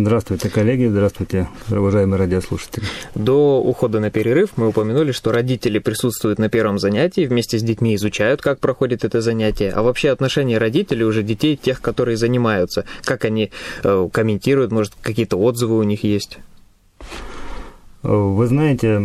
Здравствуйте, 0.00 0.48
коллеги, 0.48 0.86
здравствуйте, 0.86 1.48
уважаемые 1.68 2.20
радиослушатели. 2.20 2.86
До 3.16 3.60
ухода 3.60 3.98
на 3.98 4.12
перерыв 4.12 4.50
мы 4.54 4.68
упомянули, 4.68 5.10
что 5.10 5.32
родители 5.32 5.80
присутствуют 5.80 6.38
на 6.38 6.48
первом 6.48 6.78
занятии, 6.78 7.26
вместе 7.26 7.58
с 7.58 7.62
детьми 7.64 7.96
изучают, 7.96 8.40
как 8.40 8.60
проходит 8.60 9.04
это 9.04 9.20
занятие. 9.20 9.72
А 9.72 9.82
вообще 9.82 10.10
отношение 10.10 10.58
родителей 10.58 11.04
уже 11.04 11.24
детей, 11.24 11.56
тех, 11.56 11.80
которые 11.80 12.16
занимаются, 12.16 12.84
как 13.02 13.24
они 13.24 13.50
э, 13.82 14.08
комментируют, 14.12 14.70
может, 14.70 14.92
какие-то 15.02 15.36
отзывы 15.36 15.76
у 15.76 15.82
них 15.82 16.04
есть? 16.04 16.38
Вы 18.04 18.46
знаете, 18.46 19.02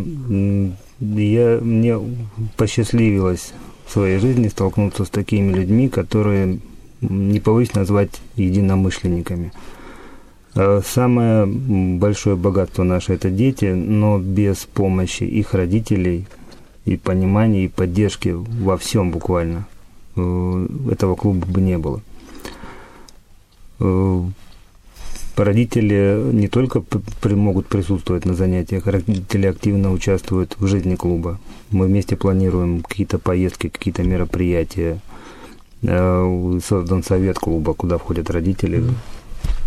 я, 0.99 1.59
мне 1.59 1.99
посчастливилось 2.55 3.53
в 3.87 3.91
своей 3.91 4.19
жизни 4.19 4.47
столкнуться 4.47 5.05
с 5.05 5.09
такими 5.09 5.53
людьми, 5.53 5.89
которые 5.89 6.59
не 7.01 7.39
повысь 7.39 7.73
назвать 7.73 8.21
единомышленниками. 8.35 9.51
Э, 10.55 10.81
Самое 10.85 11.45
большое 11.45 12.35
богатство 12.35 12.83
наше– 12.83 13.13
это 13.15 13.29
дети, 13.29 13.65
но 13.65 14.19
без 14.19 14.57
помощи 14.65 15.23
их 15.23 15.53
родителей 15.53 16.25
и 16.85 16.97
понимания, 16.97 17.65
и 17.65 17.69
поддержки 17.69 18.29
во 18.35 18.77
всем 18.77 19.11
буквально 19.11 19.65
э, 20.15 20.67
этого 20.91 21.15
клуба 21.15 21.45
бы 21.47 21.61
не 21.61 21.77
было. 21.77 22.01
Э, 23.79 24.21
Родители 25.35 26.21
не 26.31 26.47
только 26.47 26.81
при- 26.81 27.33
могут 27.33 27.65
присутствовать 27.65 28.23
на 28.25 28.35
занятиях, 28.35 28.85
родители 28.85 29.47
активно 29.47 29.91
участвуют 29.91 30.55
в 30.59 30.67
жизни 30.67 30.93
клуба. 30.93 31.39
Мы 31.71 31.87
вместе 31.87 32.15
планируем 32.15 32.83
какие-то 32.83 33.17
поездки, 33.17 33.69
какие-то 33.69 34.03
мероприятия. 34.03 34.99
Создан 35.81 37.01
совет 37.03 37.39
клуба, 37.39 37.73
куда 37.73 37.97
входят 37.97 38.29
родители, 38.29 38.83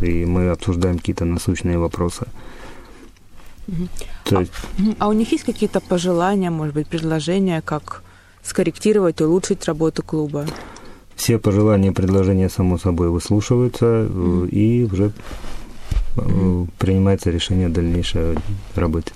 и 0.00 0.24
мы 0.24 0.50
обсуждаем 0.50 0.98
какие-то 0.98 1.24
насущные 1.24 1.78
вопросы. 1.78 2.26
То 4.24 4.40
есть 4.40 4.52
Мгм. 4.78 4.96
А 4.98 5.09
у 5.09 5.12
них 5.12 5.32
есть 5.32 5.44
какие-то 5.44 5.80
пожелания, 5.80 6.50
может 6.50 6.74
быть, 6.74 6.87
предложения, 6.87 7.62
как 7.62 8.02
скорректировать, 8.42 9.20
улучшить 9.20 9.64
работу 9.64 10.02
клуба? 10.02 10.46
все 11.16 11.38
пожелания 11.38 11.88
и 11.88 11.92
предложения, 11.92 12.48
само 12.48 12.78
собой, 12.78 13.09
выслушиваются, 13.09 14.06
э, 14.09 14.48
и 14.52 14.85
уже 14.85 15.12
э, 16.16 16.66
принимается 16.78 17.30
решение 17.30 17.68
дальнейшей 17.68 18.37
работе. 18.74 19.12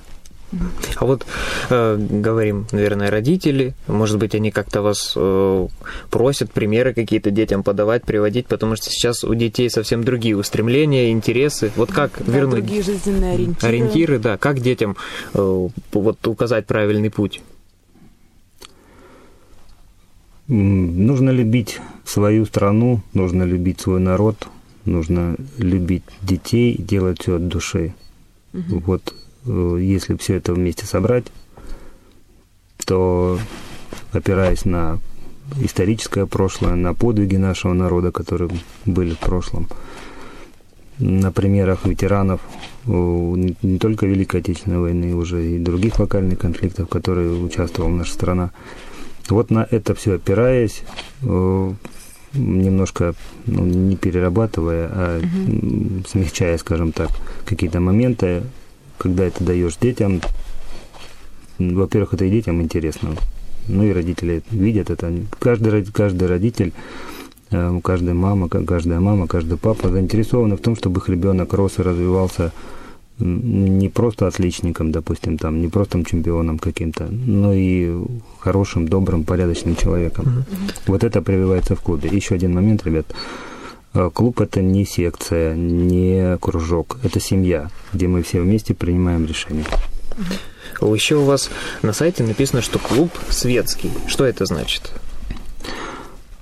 А 0.97 1.05
вот 1.05 1.25
э, 1.69 1.97
говорим, 1.97 2.67
наверное, 2.73 3.11
родители, 3.11 3.75
может 3.87 4.19
быть, 4.19 4.35
они 4.35 4.51
как-то 4.51 4.83
вас 4.83 5.13
э, 5.17 5.69
просят 6.11 6.51
примеры 6.51 6.93
какие-то 6.93 7.31
детям 7.31 7.63
подавать, 7.63 8.05
приводить, 8.05 8.47
потому 8.47 8.75
что 8.75 8.91
сейчас 8.91 9.23
у 9.23 9.35
детей 9.35 9.71
совсем 9.71 10.03
другие 10.03 10.37
устремления, 10.37 11.13
интересы. 11.13 11.71
Вот 11.77 11.93
как 11.93 12.13
Да, 12.19 12.33
вернуть 12.33 12.65
другие 12.65 12.83
жизненные 12.83 13.35
ориентиры. 13.35 13.69
ориентиры, 13.69 14.19
да, 14.19 14.37
как 14.39 14.61
детям 14.61 14.97
э, 15.35 15.69
вот 15.93 16.27
указать 16.27 16.67
правильный 16.67 17.11
путь? 17.11 17.43
Нужно 20.49 21.31
любить 21.31 21.79
свою 22.05 22.45
страну, 22.45 23.03
нужно 23.15 23.45
любить 23.45 23.81
свой 23.81 24.01
народ, 24.01 24.49
нужно 24.85 25.37
любить 25.59 26.03
детей, 26.23 26.75
делать 26.77 27.21
все 27.21 27.37
от 27.37 27.47
души. 27.47 27.95
Вот 28.53 29.15
э, 29.15 29.30
если 29.47 30.17
все 30.17 30.37
это 30.37 30.53
вместе 30.53 30.87
собрать, 30.87 31.25
то 32.85 33.39
опираясь 34.13 34.65
на 34.65 34.99
историческое 35.61 36.27
прошлое, 36.27 36.75
на 36.75 36.95
подвиги 36.95 37.37
нашего 37.37 37.73
народа, 37.73 38.13
которые 38.13 38.51
были 38.85 39.15
в 39.15 39.19
прошлом, 39.19 39.69
на 40.99 41.33
примерах 41.33 41.87
ветеранов 41.87 42.41
э, 42.87 42.91
не 42.91 43.79
только 43.79 44.07
Великой 44.07 44.41
Отечественной 44.41 44.79
войны, 44.79 45.15
уже 45.15 45.55
и 45.55 45.59
других 45.59 45.99
локальных 45.99 46.39
конфликтов, 46.39 46.87
в 46.87 46.91
которые 46.91 47.33
участвовала 47.33 47.91
наша 47.91 48.13
страна. 48.13 48.51
Вот 49.29 49.51
на 49.51 49.67
это 49.71 49.95
все 49.95 50.15
опираясь, 50.15 50.83
э, 51.23 51.73
немножко 52.35 53.15
ну, 53.47 53.65
не 53.65 53.97
перерабатывая, 53.97 54.89
а 54.93 55.21
м, 55.21 56.05
смягчая, 56.07 56.59
скажем 56.59 56.93
так, 56.93 57.11
какие-то 57.47 57.81
моменты, 57.81 58.43
когда 59.01 59.25
это 59.25 59.43
даешь 59.45 59.77
детям, 59.81 60.21
во-первых, 61.59 62.15
это 62.15 62.25
и 62.25 62.31
детям 62.31 62.61
интересно, 62.61 63.11
ну 63.69 63.83
и 63.85 63.93
родители 63.93 64.43
видят 64.51 64.91
это. 64.91 65.13
Каждый, 65.39 65.85
каждый 65.85 66.29
родитель, 66.29 66.73
э, 67.51 67.81
каждая 67.83 68.15
мама, 68.15 68.49
ка- 68.49 68.65
каждая 68.65 69.01
мама, 69.01 69.27
каждый 69.27 69.57
папа 69.59 69.89
заинтересованы 69.89 70.57
в 70.57 70.61
том, 70.61 70.77
чтобы 70.77 71.01
их 71.01 71.09
ребенок 71.09 71.53
рос 71.55 71.79
и 71.79 71.83
развивался 71.83 72.53
не 73.19 73.89
просто 73.91 74.27
отличником, 74.27 74.93
допустим, 74.93 75.37
там, 75.37 75.61
не 75.61 75.69
просто 75.69 76.03
чемпионом 76.05 76.59
каким-то, 76.59 77.05
но 77.11 77.53
и 77.53 77.93
хорошим, 78.39 78.89
добрым, 78.89 79.25
порядочным 79.25 79.77
человеком. 79.77 80.45
Вот 80.87 81.05
это 81.05 81.21
прививается 81.21 81.75
в 81.75 81.81
клубе. 81.81 82.09
Еще 82.17 82.35
один 82.35 82.55
момент, 82.55 82.85
ребят. 82.87 83.05
Э, 83.95 84.11
Клуб 84.13 84.41
это 84.41 84.63
не 84.63 84.85
секция, 84.85 85.55
не 85.55 86.37
кружок, 86.39 86.99
это 87.03 87.21
семья, 87.21 87.71
где 87.93 88.07
мы 88.07 88.23
все 88.23 88.41
вместе 88.41 88.75
принимаем 88.75 89.27
решения. 89.27 89.65
Еще 90.81 91.17
у 91.17 91.25
вас 91.25 91.51
на 91.83 91.93
сайте 91.93 92.23
написано, 92.23 92.63
что 92.63 92.79
клуб 92.79 93.11
светский. 93.29 93.91
Что 94.07 94.25
это 94.25 94.47
значит? 94.47 94.93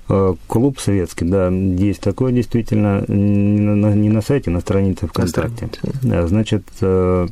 Э, 0.09 0.35
клуб 0.47 0.79
советский, 0.79 1.25
да, 1.25 1.49
есть 1.49 2.01
такое 2.01 2.33
действительно, 2.33 3.05
не 3.09 3.61
на, 3.61 3.95
не 3.95 4.09
на 4.09 4.23
сайте, 4.23 4.51
на 4.51 4.61
странице 4.61 5.07
ВКонтакте. 5.07 5.69
Да, 6.03 6.27
значит, 6.27 6.65
э, 6.81 7.27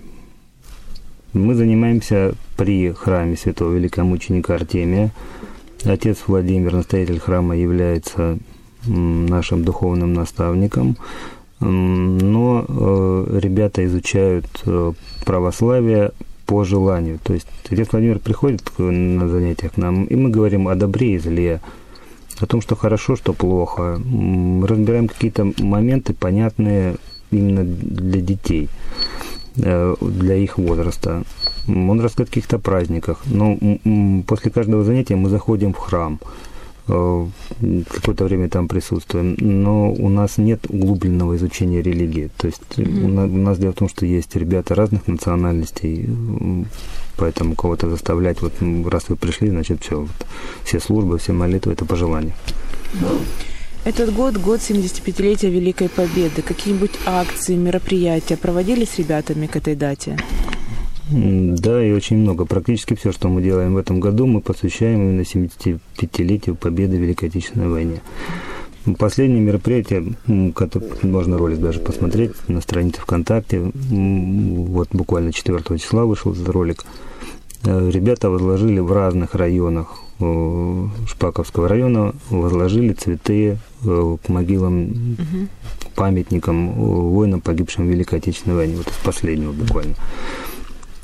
мы 1.32 1.54
занимаемся 1.54 2.34
при 2.56 2.92
храме 2.92 3.36
святого 3.36 3.72
великомученика 3.74 4.54
Артемия. 4.54 5.10
Отец 5.84 6.18
Владимир, 6.26 6.72
настоятель 6.72 7.18
храма, 7.18 7.56
является 7.56 8.38
нашим 8.86 9.64
духовным 9.64 10.14
наставником. 10.14 10.96
Но 11.60 12.64
э, 12.68 13.38
ребята 13.40 13.84
изучают 13.86 14.46
православие 15.24 16.12
по 16.46 16.64
желанию. 16.64 17.18
То 17.22 17.34
есть 17.34 17.46
отец 17.68 17.88
Владимир 17.92 18.18
приходит 18.18 18.62
на 18.78 19.28
занятия 19.28 19.68
к 19.68 19.76
нам, 19.76 20.04
и 20.04 20.14
мы 20.14 20.30
говорим 20.30 20.68
о 20.68 20.74
добре 20.74 21.14
и 21.14 21.18
зле, 21.18 21.60
о 22.40 22.46
том, 22.46 22.60
что 22.60 22.76
хорошо, 22.76 23.16
что 23.16 23.32
плохо. 23.32 24.00
Мы 24.04 24.66
разбираем 24.66 25.08
какие-то 25.08 25.52
моменты, 25.58 26.14
понятные 26.14 26.96
именно 27.30 27.64
для 27.64 28.20
детей, 28.20 28.68
э, 29.56 29.94
для 30.00 30.36
их 30.36 30.58
возраста. 30.58 31.24
Он 31.66 32.00
рассказывает 32.00 32.28
о 32.28 32.32
каких-то 32.32 32.58
праздниках. 32.58 33.22
Но 33.26 33.58
после 34.26 34.50
каждого 34.50 34.84
занятия 34.84 35.16
мы 35.16 35.28
заходим 35.28 35.72
в 35.72 35.78
храм 35.78 36.20
э, 36.22 36.55
какое-то 36.86 38.24
время 38.24 38.48
там 38.48 38.68
присутствуем, 38.68 39.36
но 39.38 39.92
у 39.92 40.08
нас 40.08 40.38
нет 40.38 40.66
углубленного 40.68 41.36
изучения 41.36 41.82
религии. 41.82 42.30
То 42.36 42.46
есть 42.46 42.62
mm-hmm. 42.76 43.04
у, 43.04 43.08
нас, 43.08 43.30
у 43.30 43.36
нас 43.36 43.58
дело 43.58 43.72
в 43.72 43.76
том, 43.76 43.88
что 43.88 44.06
есть 44.06 44.36
ребята 44.36 44.74
разных 44.74 45.06
национальностей, 45.08 46.08
Поэтому 47.16 47.54
кого-то 47.54 47.88
заставлять, 47.88 48.42
вот 48.42 48.52
раз 48.90 49.08
вы 49.08 49.16
пришли, 49.16 49.48
значит, 49.48 49.82
все, 49.82 50.00
вот, 50.00 50.26
все 50.64 50.80
службы, 50.80 51.16
все 51.18 51.32
молитвы, 51.32 51.72
это 51.72 51.86
по 51.86 51.96
желанию. 51.96 52.34
Этот 53.84 54.12
год– 54.12 54.36
год 54.42 54.60
75-летия 54.60 55.48
Великой 55.48 55.88
Победы. 55.88 56.42
Какие-нибудь 56.42 56.90
акции, 57.06 57.54
мероприятия 57.54 58.36
проводили 58.36 58.84
с 58.84 58.98
ребятами 58.98 59.46
к 59.46 59.56
этой 59.56 59.76
дате? 59.76 60.18
Да, 61.10 61.84
и 61.84 61.92
очень 61.92 62.18
много. 62.18 62.46
Практически 62.46 62.94
все, 62.94 63.12
что 63.12 63.28
мы 63.28 63.42
делаем 63.42 63.74
в 63.74 63.78
этом 63.78 64.00
году, 64.00 64.26
мы 64.26 64.40
посвящаем 64.40 65.02
именно 65.02 65.20
75-летию 65.20 66.56
Победы 66.56 66.96
в 66.96 67.00
Великой 67.00 67.28
Отечественной 67.28 67.68
войне. 67.68 68.00
Последнее 68.98 69.40
мероприятие, 69.40 70.14
можно 70.26 71.38
ролик 71.38 71.58
даже 71.58 71.80
посмотреть 71.80 72.32
на 72.46 72.60
странице 72.60 73.00
ВКонтакте, 73.00 73.72
вот 73.72 74.88
буквально 74.92 75.32
4 75.32 75.78
числа 75.78 76.04
вышел 76.04 76.32
этот 76.32 76.48
ролик, 76.48 76.84
э, 77.64 77.90
ребята 77.90 78.30
возложили 78.30 78.78
в 78.78 78.92
разных 78.92 79.34
районах 79.34 80.02
э, 80.20 80.88
Шпаковского 81.08 81.66
района, 81.68 82.14
возложили 82.30 82.92
цветы 82.92 83.58
э, 83.84 84.16
к 84.24 84.28
могилам, 84.28 84.84
угу. 84.84 85.48
памятникам 85.96 86.72
воинам, 86.74 87.40
погибшим 87.40 87.88
в 87.88 87.90
Великой 87.90 88.20
Отечественной 88.20 88.54
войне, 88.54 88.76
вот 88.76 88.86
из 88.86 88.96
последнего 89.04 89.50
буквально. 89.50 89.96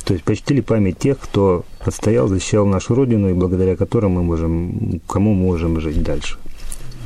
То 0.05 0.15
есть 0.15 0.25
почтили 0.25 0.61
память 0.61 0.99
тех, 0.99 1.19
кто 1.19 1.65
отстоял, 1.81 2.29
защищал 2.29 2.67
нашу 2.67 2.95
Родину, 2.95 3.31
и 3.31 3.35
благодаря 3.35 3.77
которым 3.77 4.13
мы 4.13 4.23
можем, 4.23 5.01
кому 5.07 5.35
можем 5.35 5.81
жить 5.81 6.03
дальше 6.03 6.37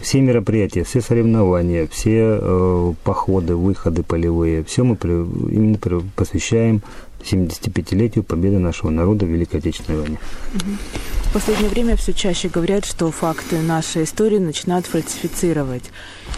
все 0.07 0.21
мероприятия, 0.21 0.85
все 0.85 1.01
соревнования, 1.01 1.89
все 1.89 2.39
э, 2.41 2.93
походы, 3.03 3.57
выходы 3.57 4.05
полевые, 4.05 4.63
все 4.63 4.85
мы 4.85 4.95
при, 4.95 5.11
именно 5.11 5.79
при, 5.79 6.01
посвящаем 6.15 6.81
75-летию 7.25 8.23
победы 8.23 8.59
нашего 8.59 8.91
народа 8.91 9.27
в 9.27 9.29
Великой 9.29 9.57
Отечественной 9.59 10.01
войне. 10.01 10.19
В 10.53 11.26
последнее 11.37 11.69
время 11.69 11.97
все 11.97 12.15
чаще 12.15 12.49
говорят, 12.49 12.87
что 12.87 13.11
факты 13.11 13.61
нашей 13.61 14.05
истории 14.05 14.39
начинают 14.39 14.87
фальсифицировать. 14.87 15.83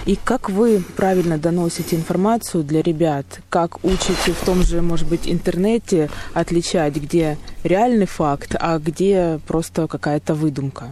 И 0.07 0.19
как 0.25 0.51
вы 0.51 0.83
правильно 0.97 1.39
доносите 1.39 1.95
информацию 1.95 2.65
для 2.65 2.83
ребят? 2.83 3.25
Как 3.49 3.85
учите 3.85 4.33
в 4.33 4.45
том 4.45 4.65
же, 4.65 4.83
может 4.83 5.09
быть, 5.09 5.21
интернете 5.27 6.11
отличать, 6.35 6.97
где 6.97 7.39
реальный 7.63 8.07
факт, 8.07 8.57
а 8.59 8.81
где 8.81 9.39
просто 9.47 9.87
какая-то 9.87 10.35
выдумка? 10.35 10.89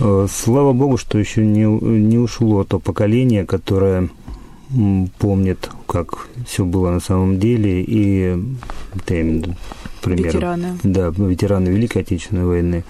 Э, 0.00 0.26
слава 0.30 0.72
богу, 0.72 0.96
что 0.96 1.18
еще 1.18 1.44
не, 1.44 1.66
не 1.66 2.16
ушло 2.16 2.64
то 2.64 2.78
поколение, 2.78 3.44
которое 3.44 4.08
помнит, 5.18 5.68
как 5.86 6.28
все 6.46 6.64
было 6.64 6.90
на 6.92 7.00
самом 7.00 7.38
деле, 7.38 7.84
и 7.86 8.42
это, 10.04 10.14
пример, 10.14 10.34
ветераны. 10.34 10.78
Да, 10.82 11.08
ветераны 11.16 11.68
Великой 11.68 12.02
Отечественной 12.02 12.44
войны, 12.44 12.84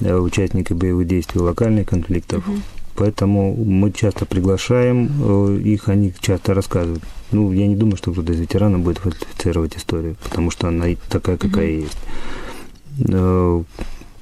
э, 0.00 0.16
участники 0.16 0.72
боевых 0.72 1.06
действий, 1.06 1.40
локальных 1.40 1.88
конфликтов. 1.88 2.46
Угу. 2.46 2.56
Поэтому 2.96 3.54
мы 3.54 3.92
часто 3.92 4.26
приглашаем 4.26 5.10
э, 5.22 5.60
их, 5.64 5.88
они 5.88 6.12
часто 6.20 6.54
рассказывают. 6.54 7.02
Ну, 7.30 7.52
я 7.52 7.66
не 7.66 7.76
думаю, 7.76 7.96
что 7.96 8.12
кто-то 8.12 8.32
из 8.32 8.40
ветеранов 8.40 8.80
будет 8.80 8.98
фальсифицировать 8.98 9.76
историю, 9.76 10.16
потому 10.22 10.50
что 10.50 10.68
она 10.68 10.86
такая, 11.08 11.36
какая 11.36 11.72
угу. 11.72 11.82
есть 11.82 11.98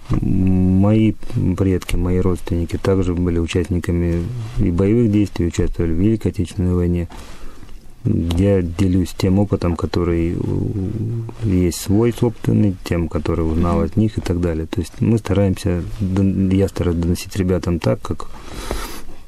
Мои 0.08 1.14
предки, 1.56 1.96
мои 1.96 2.18
родственники 2.18 2.76
также 2.76 3.14
были 3.14 3.38
участниками 3.38 4.24
и 4.58 4.70
боевых 4.70 5.10
действий, 5.10 5.46
участвовали 5.46 5.92
в 5.92 5.98
Великой 5.98 6.28
Отечественной 6.28 6.74
войне. 6.74 7.08
Я 8.06 8.62
делюсь 8.62 9.14
тем 9.16 9.38
опытом, 9.38 9.76
который 9.76 10.36
есть 11.42 11.80
свой 11.80 12.12
собственный, 12.12 12.76
тем, 12.84 13.08
который 13.08 13.40
узнал 13.40 13.80
от 13.80 13.96
них 13.96 14.18
и 14.18 14.20
так 14.20 14.40
далее. 14.40 14.66
То 14.66 14.80
есть 14.80 15.00
мы 15.00 15.18
стараемся, 15.18 15.82
я 16.00 16.68
стараюсь 16.68 16.98
доносить 16.98 17.36
ребятам 17.36 17.78
так, 17.78 18.00
как 18.00 18.28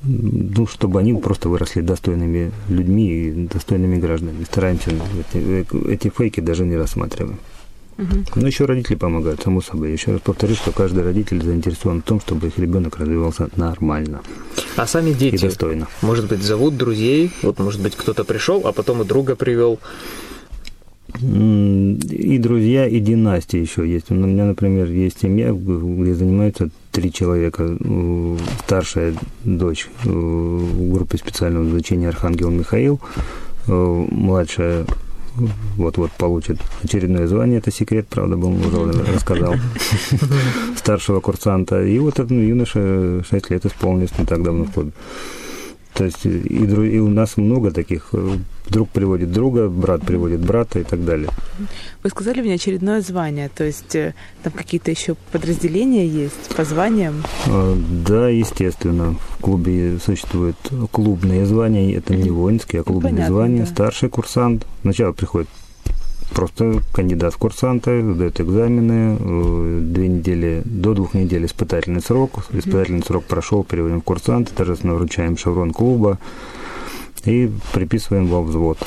ну, 0.03 0.67
чтобы 0.67 1.01
они 1.01 1.13
просто 1.15 1.49
выросли 1.49 1.81
достойными 1.81 2.53
людьми 2.69 3.09
и 3.09 3.31
достойными 3.47 3.99
гражданами. 3.99 4.45
Стараемся 4.45 4.91
эти, 5.33 5.89
эти 5.91 6.09
фейки 6.09 6.41
даже 6.41 6.65
не 6.65 6.77
рассматриваем. 6.77 7.39
Угу. 7.99 8.07
Ну, 8.37 8.47
еще 8.47 8.65
родители 8.65 8.95
помогают, 8.95 9.43
само 9.43 9.61
собой. 9.61 9.93
Еще 9.93 10.13
раз 10.13 10.21
повторю, 10.21 10.55
что 10.55 10.71
каждый 10.71 11.03
родитель 11.03 11.43
заинтересован 11.43 12.01
в 12.01 12.05
том, 12.05 12.21
чтобы 12.21 12.47
их 12.47 12.59
ребенок 12.59 12.97
развивался 12.97 13.49
нормально. 13.57 14.21
А 14.77 14.87
сами 14.87 15.13
дети, 15.13 15.35
и 15.35 15.39
достойно. 15.39 15.89
может 16.01 16.29
быть, 16.29 16.43
зовут 16.43 16.77
друзей, 16.77 17.33
вот, 17.43 17.59
может 17.59 17.83
быть, 17.83 17.97
кто-то 17.97 18.25
пришел, 18.25 18.67
а 18.67 18.73
потом 18.73 19.03
и 19.03 19.05
друга 19.05 19.35
привел. 19.35 19.81
И 21.21 22.39
друзья, 22.39 22.87
и 22.87 23.01
династия 23.01 23.61
еще 23.61 23.89
есть. 23.91 24.11
У 24.11 24.15
меня, 24.15 24.45
например, 24.45 24.89
есть 24.89 25.21
семья, 25.23 25.53
где 25.53 26.15
занимаются 26.15 26.69
три 26.93 27.13
человека. 27.13 27.77
Старшая 28.65 29.15
дочь 29.43 29.89
в 30.05 30.93
группе 30.93 31.19
специального 31.19 31.65
назначения 31.65 32.09
Архангел 32.09 32.51
Михаил, 32.51 33.01
младшая 33.67 34.85
вот-вот 35.77 36.13
получит 36.13 36.59
очередное 36.83 37.27
звание. 37.27 37.59
Это 37.59 37.71
секрет, 37.71 38.09
правда, 38.09 38.37
был, 38.37 38.51
уже 38.51 38.93
рассказал. 39.15 39.55
Старшего 40.77 41.21
курсанта. 41.21 41.85
И 41.85 41.99
вот 41.99 42.15
этот 42.15 42.31
юноша 42.31 43.25
6 43.29 43.51
лет 43.51 43.67
исполнилось 43.67 44.19
не 44.19 44.25
так 44.25 44.43
давно 44.43 44.65
в 44.65 44.73
клубе. 44.73 44.93
То 45.99 46.05
есть 46.05 46.25
и, 46.25 46.29
и 46.29 46.99
у 47.01 47.09
нас 47.09 47.37
много 47.37 47.73
таких. 47.73 48.15
Друг 48.69 48.89
приводит 48.91 49.33
друга, 49.33 49.69
брат 49.69 50.03
приводит 50.03 50.39
брата 50.41 50.79
и 50.79 50.85
так 50.85 51.05
далее. 51.05 51.29
Вы 52.05 52.11
сказали 52.11 52.41
мне 52.41 52.55
очередное 52.55 53.01
звание, 53.01 53.51
то 53.53 53.65
есть 53.65 53.97
э, 53.97 54.15
там 54.45 54.53
какие-то 54.53 54.93
еще 54.93 55.17
подразделения 55.33 56.07
есть 56.07 56.55
по 56.55 56.65
званиям? 56.65 57.25
А, 57.47 57.77
да, 58.07 58.29
естественно. 58.29 59.17
В 59.39 59.43
клубе 59.43 59.99
существуют 60.05 60.57
клубные 60.93 61.45
звания, 61.47 61.97
это 61.97 62.15
не 62.15 62.31
воинские, 62.31 62.83
а 62.83 62.85
клубные 62.85 63.15
Понятно, 63.15 63.35
звания. 63.35 63.61
Да. 63.61 63.67
Старший 63.67 64.09
курсант. 64.09 64.67
Сначала 64.83 65.13
приходит 65.13 65.49
просто 66.35 66.83
кандидат 66.93 67.35
в 67.35 67.39
курсанты, 67.39 68.03
сдает 68.03 68.41
экзамены, 68.41 69.17
э, 69.19 69.81
две 69.83 70.09
недели, 70.09 70.63
до 70.65 70.95
двух 70.95 71.15
недель 71.15 71.47
испытательный 71.47 72.01
срок. 72.01 72.45
Испытательный 72.53 73.03
срок 73.03 73.25
прошел, 73.25 73.65
переводим 73.65 74.01
в 74.01 74.05
курсанты, 74.05 74.53
торжественно 74.55 74.95
вручаем 74.95 75.37
шеврон 75.37 75.73
клуба 75.73 76.19
и 77.25 77.51
приписываем 77.73 78.27
во 78.27 78.43
взвод. 78.43 78.79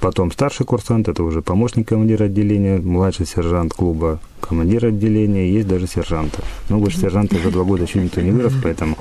Потом 0.00 0.30
старший 0.30 0.64
курсант, 0.64 1.08
это 1.08 1.24
уже 1.24 1.42
помощник 1.42 1.88
командира 1.88 2.24
отделения, 2.24 2.78
младший 2.78 3.26
сержант 3.26 3.74
клуба, 3.74 4.20
командир 4.40 4.86
отделения, 4.86 5.50
есть 5.50 5.66
даже 5.66 5.88
сержанты. 5.88 6.38
Ну, 6.68 6.78
выше 6.78 7.00
сержанта 7.00 7.36
за 7.42 7.50
два 7.50 7.64
года 7.64 7.82
еще 7.82 8.00
никто 8.00 8.20
не 8.20 8.30
вырос, 8.30 8.52
поэтому 8.62 8.96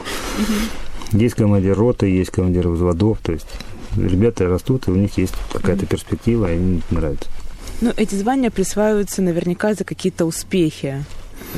есть 1.11 1.35
командир 1.35 1.77
роты, 1.77 2.07
есть 2.07 2.31
командир 2.31 2.67
взводов, 2.67 3.19
то 3.21 3.31
есть 3.31 3.47
ребята 3.97 4.47
растут, 4.47 4.87
и 4.87 4.91
у 4.91 4.95
них 4.95 5.17
есть 5.17 5.33
какая-то 5.51 5.85
перспектива, 5.85 6.51
и 6.51 6.55
им 6.55 6.81
нравится. 6.91 7.29
Ну, 7.81 7.91
эти 7.95 8.15
звания 8.15 8.49
присваиваются 8.49 9.21
наверняка 9.21 9.73
за 9.73 9.83
какие-то 9.83 10.25
успехи. 10.25 11.03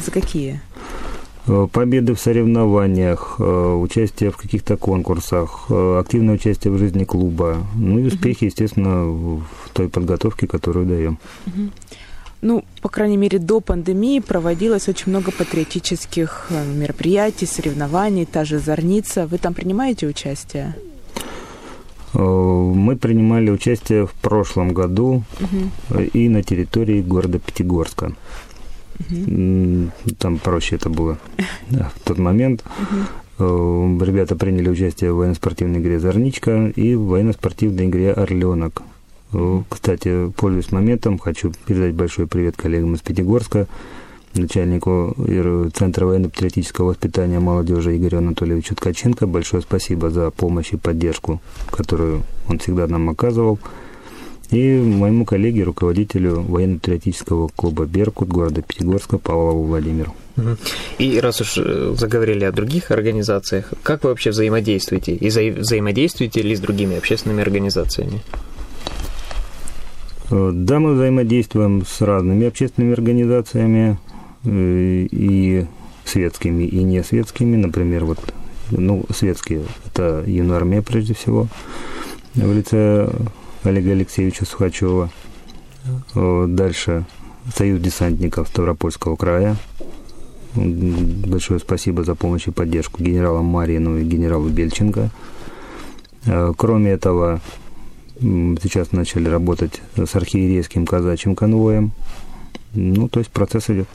За 0.04 0.12
какие? 0.12 0.62
Э, 1.48 1.68
победы 1.72 2.14
в 2.14 2.20
соревнованиях, 2.20 3.38
э, 3.40 3.74
участие 3.74 4.30
в 4.30 4.38
каких-то 4.38 4.78
конкурсах, 4.78 5.66
э, 5.70 6.00
активное 6.00 6.36
участие 6.36 6.74
в 6.74 6.78
жизни 6.78 7.06
клуба, 7.06 7.58
ну 7.76 8.00
и 8.00 8.04
успехи, 8.04 8.46
естественно, 8.46 9.06
в 9.06 9.44
той 9.74 9.90
подготовке, 9.90 10.48
которую 10.48 10.86
даем. 10.86 11.18
ну, 12.42 12.64
по 12.82 12.90
крайней 12.90 13.18
мере, 13.18 13.40
до 13.40 13.62
пандемии 13.62 14.20
проводилось 14.20 14.88
очень 14.90 15.12
много 15.12 15.32
патриотических 15.32 16.52
мероприятий, 16.76 17.46
соревнований, 17.46 18.26
та 18.26 18.46
же 18.46 18.60
Зорница. 18.60 19.26
Вы 19.26 19.40
там 19.40 19.54
принимаете 19.54 20.08
участие? 20.08 20.76
Э, 22.14 22.20
мы 22.22 22.96
принимали 22.96 23.50
участие 23.50 24.06
в 24.08 24.14
прошлом 24.14 24.74
году 24.74 25.24
угу. 25.40 26.02
и 26.02 26.30
на 26.30 26.44
территории 26.44 27.02
города 27.02 27.40
Пятигорска. 27.40 28.14
Угу. 29.00 29.92
Там 30.18 30.38
проще 30.38 30.76
это 30.76 30.90
было 30.90 31.18
да, 31.70 31.92
в 31.96 32.00
тот 32.08 32.18
момент. 32.18 32.64
Угу. 33.38 34.04
Ребята 34.04 34.36
приняли 34.36 34.70
участие 34.70 35.14
в 35.14 35.18
военно-спортивной 35.18 35.80
игре 35.80 35.98
«Зорничка» 36.00 36.68
и 36.76 36.96
в 36.96 37.06
военно-спортивной 37.06 37.86
игре 37.86 38.12
«Орленок». 38.12 38.82
Кстати, 39.70 40.30
пользуясь 40.36 40.72
моментом, 40.72 41.20
хочу 41.20 41.54
передать 41.66 41.94
большой 41.94 42.28
привет 42.28 42.58
коллегам 42.58 42.96
из 42.96 43.02
Пятигорска, 43.02 43.68
начальнику 44.40 45.16
Центра 45.74 46.06
военно-патриотического 46.06 46.88
воспитания 46.88 47.40
молодежи 47.40 47.96
Игорю 47.96 48.20
Анатольевичу 48.20 48.76
Ткаченко. 48.76 49.28
Большое 49.28 49.62
спасибо 49.62 50.10
за 50.10 50.32
помощь 50.32 50.74
и 50.74 50.78
поддержку, 50.78 51.42
которую 51.72 52.24
он 52.48 52.60
всегда 52.60 52.88
нам 52.88 53.10
оказывал. 53.10 53.60
И 54.52 54.80
моему 54.80 55.26
коллеге, 55.26 55.64
руководителю 55.64 56.42
военно-патриотического 56.42 57.50
клуба 57.56 57.86
«Беркут» 57.86 58.30
города 58.30 58.64
Пятигорска 58.64 59.20
Павлову 59.20 59.64
Владимиру. 59.64 60.16
И 60.98 61.20
раз 61.20 61.42
уж 61.42 61.58
э, 61.58 61.94
заговорили 61.96 62.46
о 62.46 62.52
других 62.52 62.92
организациях, 62.92 63.74
как 63.84 64.04
вы 64.04 64.10
вообще 64.10 64.32
взаимодействуете? 64.32 65.14
И 65.14 65.28
вза- 65.28 65.60
взаимодействуете 65.60 66.42
ли 66.42 66.56
с 66.56 66.60
другими 66.60 66.98
общественными 66.98 67.42
организациями? 67.42 68.22
Э, 70.32 70.52
да, 70.54 70.80
мы 70.80 70.94
взаимодействуем 70.94 71.86
с 71.86 72.02
разными 72.02 72.48
общественными 72.48 72.94
организациями 72.94 73.98
и 74.44 75.66
светскими, 76.06 76.64
и 76.64 76.84
не 76.84 77.04
светскими. 77.04 77.56
Например, 77.56 78.06
вот, 78.06 78.20
ну, 78.72 79.06
светские– 79.14 79.64
это 79.86 80.24
Юнармия, 80.26 80.82
прежде 80.82 81.14
всего, 81.14 81.48
в 82.36 82.54
лице 82.54 83.10
Олега 83.64 83.92
Алексеевича 83.92 84.46
Сухачева. 84.46 85.10
Э, 86.16 86.46
дальше 86.48 87.06
Союз 87.56 87.82
десантников 87.82 88.48
Ставропольского 88.48 89.16
края. 89.16 89.56
Большое 90.56 91.60
спасибо 91.60 92.04
за 92.04 92.16
помощь 92.16 92.48
и 92.48 92.52
поддержку 92.52 93.04
генералам 93.04 93.46
Марину 93.46 93.98
и 93.98 94.04
генералу 94.04 94.50
Бельченко. 94.50 95.10
Кроме 96.58 96.92
этого, 96.92 97.40
Сейчас 98.20 98.92
начали 98.92 99.30
работать 99.30 99.82
с 99.96 100.14
архиерейским 100.14 100.86
казачьим 100.86 101.36
конвоем. 101.36 101.94
Ну, 102.74 103.08
то 103.08 103.20
есть 103.20 103.32
процесс 103.32 103.70
идет. 103.70 103.88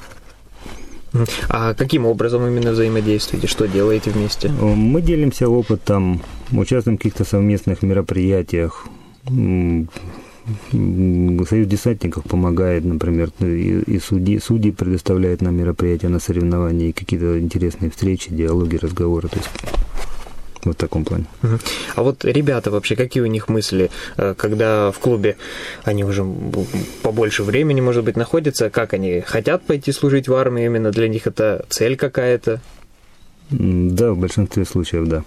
А 1.48 1.74
каким 1.74 2.06
образом 2.06 2.46
именно 2.46 2.72
взаимодействуете? 2.72 3.46
Что 3.46 3.66
делаете 3.66 4.10
вместе? 4.10 4.48
Мы 4.48 5.00
делимся 5.00 5.48
опытом, 5.48 6.20
участвуем 6.52 6.96
в 6.96 7.00
каких-то 7.00 7.24
совместных 7.24 7.82
мероприятиях. 7.82 8.86
Союз 10.70 11.66
десантников 11.68 12.24
помогает, 12.24 12.84
например, 12.84 13.30
и, 13.40 13.98
судьи, 13.98 14.38
судьи 14.38 14.72
предоставляют 14.72 15.40
нам 15.40 15.54
мероприятия 15.56 16.08
на 16.08 16.18
соревнования, 16.18 16.88
и 16.88 16.92
какие-то 16.92 17.38
интересные 17.40 17.90
встречи, 17.90 18.30
диалоги, 18.30 18.76
разговоры. 18.76 19.28
То 19.28 19.38
есть 19.38 19.48
вот 20.64 20.76
в 20.76 20.78
таком 20.78 21.04
плане. 21.04 21.26
А 21.94 22.02
вот 22.02 22.24
ребята 22.24 22.70
вообще, 22.70 22.96
какие 22.96 23.22
у 23.22 23.26
них 23.26 23.48
мысли, 23.48 23.90
э, 24.16 24.34
когда 24.36 24.90
в 24.90 24.98
клубе 24.98 25.36
они 25.84 26.04
уже 26.04 26.24
побольше 27.02 27.42
времени, 27.42 27.80
может 27.80 28.04
быть, 28.04 28.16
находятся, 28.16 28.70
как 28.70 28.94
они 28.94 29.20
хотят 29.20 29.62
пойти 29.62 29.92
служить 29.92 30.28
в 30.28 30.34
армии, 30.34 30.64
именно 30.64 30.90
для 30.90 31.08
них 31.08 31.26
это 31.26 31.64
цель 31.68 31.96
какая-то? 31.96 32.60
Да, 33.50 34.12
в 34.12 34.18
большинстве 34.18 34.64
случаев, 34.64 35.06
да. 35.06 35.24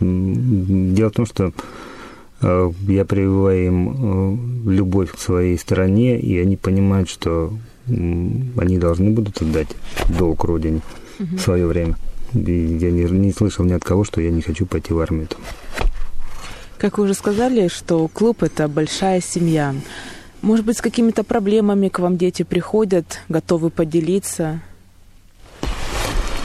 Дело 0.00 1.10
в 1.10 1.14
том, 1.14 1.26
что 1.26 1.52
э, 2.42 2.70
я 2.88 3.04
прививаю 3.04 3.66
им 3.66 4.66
э, 4.66 4.70
любовь 4.70 5.12
к 5.12 5.18
своей 5.18 5.58
стране, 5.58 6.20
и 6.20 6.38
они 6.38 6.56
понимают, 6.56 7.08
что 7.08 7.52
они 7.88 8.78
должны 8.78 9.10
будут 9.10 9.40
отдать 9.42 9.68
долг 10.18 10.42
родине 10.42 10.80
в 11.18 11.38
свое 11.38 11.66
время 11.66 11.96
я 12.32 12.90
не, 12.90 13.04
не 13.04 13.32
слышал 13.32 13.64
ни 13.64 13.72
от 13.72 13.84
кого, 13.84 14.04
что 14.04 14.20
я 14.20 14.30
не 14.30 14.42
хочу 14.42 14.66
пойти 14.66 14.92
в 14.92 15.00
армию. 15.00 15.28
Как 16.78 16.98
вы 16.98 17.04
уже 17.04 17.14
сказали, 17.14 17.68
что 17.68 18.06
клуб– 18.08 18.42
это 18.44 18.68
большая 18.68 19.20
семья. 19.20 19.74
Может 20.42 20.66
быть, 20.66 20.78
с 20.78 20.82
какими-то 20.82 21.24
проблемами 21.24 21.88
к 21.88 21.98
вам 21.98 22.18
дети 22.18 22.42
приходят, 22.42 23.20
готовы 23.28 23.70
поделиться 23.70 24.60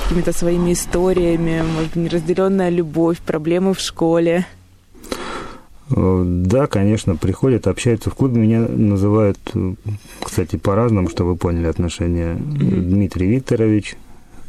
какими-то 0.04 0.34
своими 0.34 0.74
историями, 0.74 1.62
может, 1.62 1.96
неразделенная 1.96 2.70
любовь, 2.70 3.20
проблемы 3.20 3.74
в 3.74 3.80
школе? 3.80 4.46
Э, 5.89 6.24
да, 6.26 6.67
конечно, 6.67 7.15
приходят, 7.15 7.67
общаются 7.67 8.10
в 8.10 8.15
клубе. 8.15 8.41
Меня 8.41 8.60
называют, 8.60 9.39
кстати, 10.22 10.58
по-разному, 10.58 11.08
чтобы 11.10 11.32
вы 11.32 11.36
поняли 11.38 11.67
отношения. 11.67 12.34
Mm-hmm. 12.34 12.82
Дмитрий 12.82 13.28
Викторович, 13.28 13.96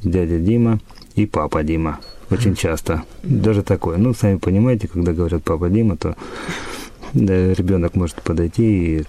дядя 0.03 0.39
Дима 0.39 0.81
и 1.15 1.27
папа 1.27 1.63
Дима. 1.63 2.01
Очень 2.31 2.55
часто. 2.55 3.03
Даже 3.23 3.63
такое. 3.63 3.99
Ну, 3.99 4.15
сами 4.15 4.39
понимаете, 4.39 4.89
когда 4.89 5.13
говорят 5.13 5.43
папа 5.45 5.69
Дима, 5.69 5.97
то 5.97 6.17
да, 7.13 7.53
ребенок 7.53 7.95
может 7.95 8.23
подойти 8.23 9.01
и 9.01 9.05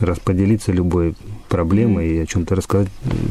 расподелиться 0.00 0.72
любой 0.72 1.14
проблемой 1.48 2.08
и 2.10 2.18
о 2.18 2.26
чем-то 2.26 2.54
рассказать 2.54 2.88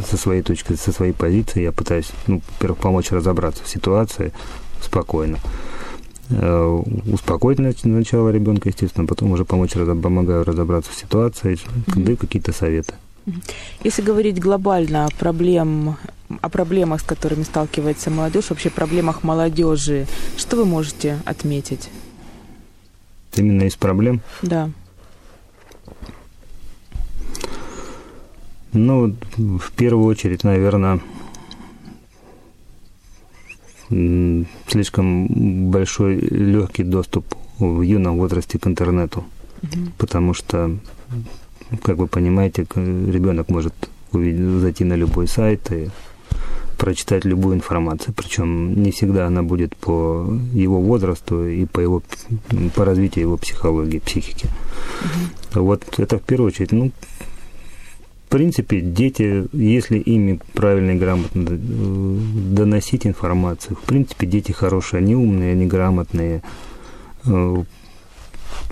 со 0.10 0.18
своей 0.18 0.42
точки, 0.42 0.74
со 0.74 0.92
своей 0.92 1.14
позиции. 1.14 1.64
Я 1.64 1.72
пытаюсь, 1.72 2.12
ну, 2.28 2.42
во-первых, 2.56 2.80
помочь 2.80 3.12
разобраться 3.12 3.64
в 3.64 3.70
ситуации 3.70 4.34
спокойно. 4.82 5.38
Э, 6.30 6.82
успокоить 7.12 7.60
сначала 7.80 8.30
ребенка, 8.30 8.70
естественно, 8.70 9.06
потом 9.06 9.32
уже 9.32 9.46
помочь, 9.46 9.74
помогаю 9.74 10.44
разобраться 10.44 10.92
в 10.92 10.96
ситуации, 10.96 11.58
даю 11.88 12.18
какие-то 12.18 12.52
советы. 12.52 12.96
Если 13.84 14.02
говорить 14.02 14.40
глобально 14.40 15.06
о, 15.06 15.10
проблем, 15.10 15.98
о 16.42 16.50
проблемах, 16.50 17.02
с 17.02 17.04
которыми 17.04 17.44
сталкивается 17.44 18.10
молодежь, 18.10 18.50
вообще 18.50 18.70
проблемах 18.70 19.24
молодежи, 19.24 20.06
что 20.38 20.58
вы 20.58 20.66
можете 20.66 21.20
отметить? 21.26 21.90
Именно 23.36 23.64
из 23.64 23.76
проблем? 23.76 24.22
Да. 24.42 24.70
Ну, 28.74 29.16
в 29.38 29.72
первую 29.72 30.06
очередь, 30.06 30.44
наверное, 30.44 31.00
слишком 34.68 35.72
большой 35.72 36.20
легкий 36.20 36.84
доступ 36.84 37.26
в 37.58 37.82
юном 37.82 38.18
возрасте 38.18 38.60
к 38.60 38.68
интернету. 38.68 39.24
Угу. 39.64 39.92
Потому 39.98 40.34
что 40.34 40.78
как 41.84 41.98
вы 41.98 42.08
понимаете, 42.08 42.66
ребенок 42.76 43.50
может 43.50 43.74
увидеть, 44.12 44.62
зайти 44.62 44.84
на 44.84 44.94
любой 44.94 45.28
сайт 45.28 45.72
и 45.72 45.90
прочитать 46.78 47.26
любую 47.26 47.56
информацию, 47.56 48.14
причем 48.16 48.82
не 48.84 48.92
всегда 48.92 49.28
она 49.28 49.44
будет 49.44 49.76
по 49.76 50.28
его 50.54 50.82
возрасту 50.82 51.48
и 51.48 51.66
по 51.66 51.80
его 51.80 52.04
по 52.76 52.86
развитию 52.86 53.26
его 53.26 53.38
психологии, 53.38 54.00
психики. 54.00 54.48
Угу. 55.54 55.64
Вот 55.64 56.00
это 56.00 56.18
в 56.18 56.22
первую 56.22 56.50
очередь. 56.50 56.72
Ну, 56.72 56.92
в 58.26 58.30
принципе, 58.30 58.82
дети, 58.82 59.46
если 59.54 60.00
ими 60.00 60.40
правильно 60.54 60.92
и 60.92 60.98
грамотно 60.98 61.48
э, 61.50 62.18
доносить 62.52 63.08
информацию, 63.08 63.78
в 63.78 63.82
принципе, 63.82 64.28
дети 64.28 64.52
хорошие, 64.52 65.00
они 65.00 65.16
умные, 65.16 65.54
они 65.54 65.66
грамотные, 65.68 66.42
э, 67.26 67.64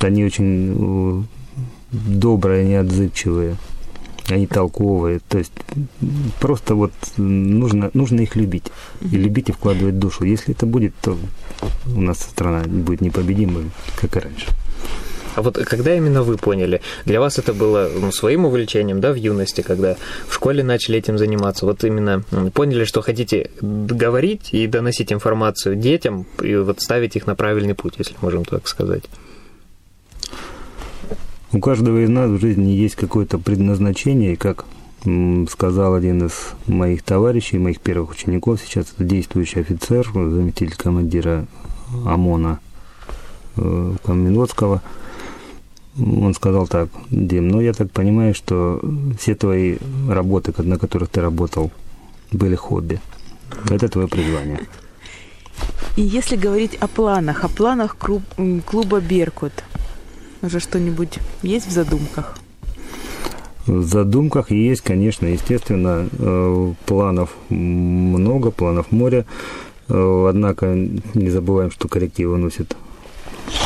они 0.01 0.25
очень 0.25 1.25
добрые, 1.93 2.65
неотзывчивые, 2.65 3.55
они 4.29 4.47
толковые. 4.47 5.19
То 5.27 5.37
есть 5.37 5.53
просто 6.39 6.75
вот 6.75 6.91
нужно, 7.17 7.91
нужно 7.93 8.21
их 8.21 8.35
любить. 8.35 8.65
И 9.01 9.15
любить 9.15 9.49
и 9.49 9.51
вкладывать 9.51 9.99
душу. 9.99 10.25
Если 10.25 10.53
это 10.53 10.65
будет, 10.65 10.93
то 11.01 11.17
у 11.85 12.01
нас 12.01 12.19
страна 12.19 12.63
будет 12.65 13.01
непобедимой, 13.01 13.71
как 13.99 14.15
и 14.17 14.19
раньше. 14.19 14.47
А 15.35 15.41
вот 15.41 15.57
когда 15.57 15.95
именно 15.95 16.21
вы 16.21 16.37
поняли, 16.37 16.81
для 17.05 17.19
вас 17.19 17.39
это 17.39 17.53
было 17.53 17.89
ну, 17.99 18.11
своим 18.11 18.45
увлечением, 18.45 19.01
да, 19.01 19.11
в 19.11 19.15
юности, 19.15 19.61
когда 19.61 19.95
в 20.27 20.33
школе 20.35 20.63
начали 20.63 20.99
этим 20.99 21.17
заниматься, 21.17 21.65
вот 21.65 21.83
именно 21.83 22.23
поняли, 22.53 22.85
что 22.85 23.01
хотите 23.01 23.49
говорить 23.61 24.49
и 24.51 24.67
доносить 24.67 25.11
информацию 25.11 25.75
детям, 25.75 26.27
и 26.41 26.55
вот 26.55 26.81
ставить 26.81 27.15
их 27.15 27.25
на 27.25 27.33
правильный 27.35 27.73
путь, 27.73 27.95
если 27.97 28.15
можем 28.21 28.45
так 28.45 28.67
сказать? 28.67 29.03
У 31.53 31.59
каждого 31.59 32.03
из 32.03 32.09
нас 32.09 32.31
в 32.31 32.39
жизни 32.39 32.71
есть 32.71 32.95
какое-то 32.95 33.37
предназначение, 33.37 34.33
и 34.33 34.37
как 34.37 34.65
сказал 35.51 35.93
один 35.93 36.25
из 36.25 36.33
моих 36.65 37.03
товарищей, 37.03 37.59
моих 37.59 37.79
первых 37.79 38.11
учеников, 38.11 38.59
сейчас 38.59 38.91
это 38.91 39.03
действующий 39.03 39.59
офицер, 39.59 40.09
заместитель 40.11 40.75
командира 40.75 41.45
ОМОНа 42.05 42.59
э, 43.57 43.95
Каменлотского, 44.03 44.81
Он 45.99 46.33
сказал 46.33 46.67
так, 46.67 46.89
Дим, 47.11 47.49
ну 47.49 47.61
я 47.61 47.73
так 47.73 47.91
понимаю, 47.91 48.33
что 48.33 48.81
все 49.19 49.35
твои 49.35 49.77
работы, 50.09 50.53
на 50.63 50.79
которых 50.79 51.09
ты 51.09 51.21
работал, 51.21 51.71
были 52.31 52.55
хобби. 52.55 52.99
Это 53.69 53.89
твое 53.89 54.07
призвание. 54.07 54.59
И 55.97 56.01
если 56.01 56.35
говорить 56.35 56.75
о 56.79 56.87
планах, 56.87 57.43
о 57.43 57.47
планах 57.47 57.95
клуба 57.95 58.99
«Беркут», 59.01 59.53
уже 60.43 60.59
что-нибудь 60.59 61.19
есть 61.41 61.67
в 61.67 61.71
задумках? 61.71 62.37
В 63.65 63.81
задумках 63.83 64.51
есть, 64.51 64.81
конечно, 64.81 65.25
естественно, 65.25 66.07
э, 66.11 66.73
планов 66.85 67.29
много, 67.49 68.51
планов 68.51 68.91
море. 68.91 69.25
Э, 69.87 70.27
однако 70.29 70.75
не 70.75 71.29
забываем, 71.29 71.71
что 71.71 71.87
коррективы 71.87 72.37
носит 72.37 72.75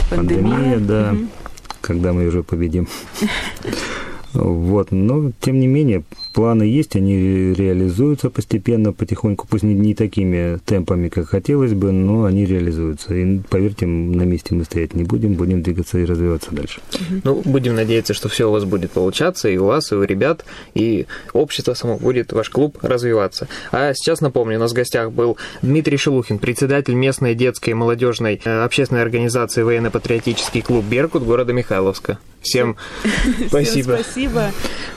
пандемия, 0.10 0.52
пандемия 0.52 0.80
да, 0.80 1.12
угу. 1.14 1.28
когда 1.82 2.14
мы 2.14 2.28
уже 2.28 2.44
победим. 2.44 2.88
Вот, 4.34 4.92
но 4.92 5.32
тем 5.42 5.60
не 5.60 5.66
менее 5.66 6.04
планы 6.38 6.62
есть, 6.62 6.96
они 6.96 7.52
реализуются 7.56 8.30
постепенно, 8.30 8.94
потихоньку, 8.94 9.48
пусть 9.50 9.64
не, 9.64 9.74
не 9.74 9.96
такими 9.96 10.60
темпами, 10.66 11.10
как 11.10 11.30
хотелось 11.30 11.74
бы, 11.74 11.92
но 11.92 12.26
они 12.26 12.46
реализуются. 12.46 13.16
И 13.16 13.40
поверьте, 13.50 13.88
на 13.88 14.22
месте 14.22 14.54
мы 14.54 14.64
стоять 14.64 14.94
не 14.94 15.04
будем, 15.04 15.34
будем 15.34 15.64
двигаться 15.64 15.98
и 15.98 16.06
развиваться 16.06 16.52
дальше. 16.52 16.80
Ну, 17.24 17.42
будем 17.44 17.74
надеяться, 17.74 18.14
что 18.14 18.30
все 18.30 18.50
у 18.50 18.52
вас 18.52 18.66
будет 18.66 18.92
получаться, 18.92 19.50
и 19.50 19.58
у 19.58 19.66
вас, 19.66 19.92
и 19.92 19.96
у 19.96 20.04
ребят, 20.04 20.46
и 20.76 21.08
общество 21.34 21.74
само 21.74 21.98
будет, 21.98 22.32
ваш 22.34 22.52
клуб 22.52 22.78
развиваться. 22.84 23.48
А 23.72 23.96
сейчас 23.96 24.22
напомню, 24.22 24.58
у 24.58 24.60
нас 24.60 24.74
в 24.74 24.76
гостях 24.76 25.12
был 25.12 25.38
Дмитрий 25.64 25.98
Шелухин, 25.98 26.38
председатель 26.38 26.94
местной 26.94 27.34
детской 27.34 27.72
и 27.72 27.74
молодежной 27.74 28.40
э, 28.46 28.64
общественной 28.64 29.02
организации 29.02 29.64
военно-патриотический 29.64 30.62
клуб 30.62 30.86
«Беркут» 30.86 31.24
города 31.24 31.52
Михайловска. 31.52 32.20
Всем 32.42 32.78
спасибо. 33.48 33.96
Всем 33.96 34.04
спасибо. 34.04 34.52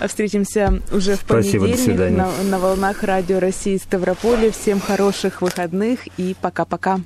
Встретимся 0.07 0.81
уже 0.93 1.17
в 1.17 1.25
спасибо, 1.31 1.65
понедельник 1.65 2.17
на, 2.17 2.31
на 2.43 2.59
волнах 2.59 3.03
Радио 3.03 3.39
России 3.39 3.77
Ставрополе. 3.77 4.51
Всем 4.51 4.81
хороших 4.81 5.43
выходных 5.43 6.07
и 6.19 6.35
пока-пока. 6.41 7.01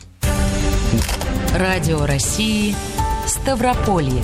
Радио 1.55 2.05
России 2.07 2.75
Ставрополье. 3.27 4.23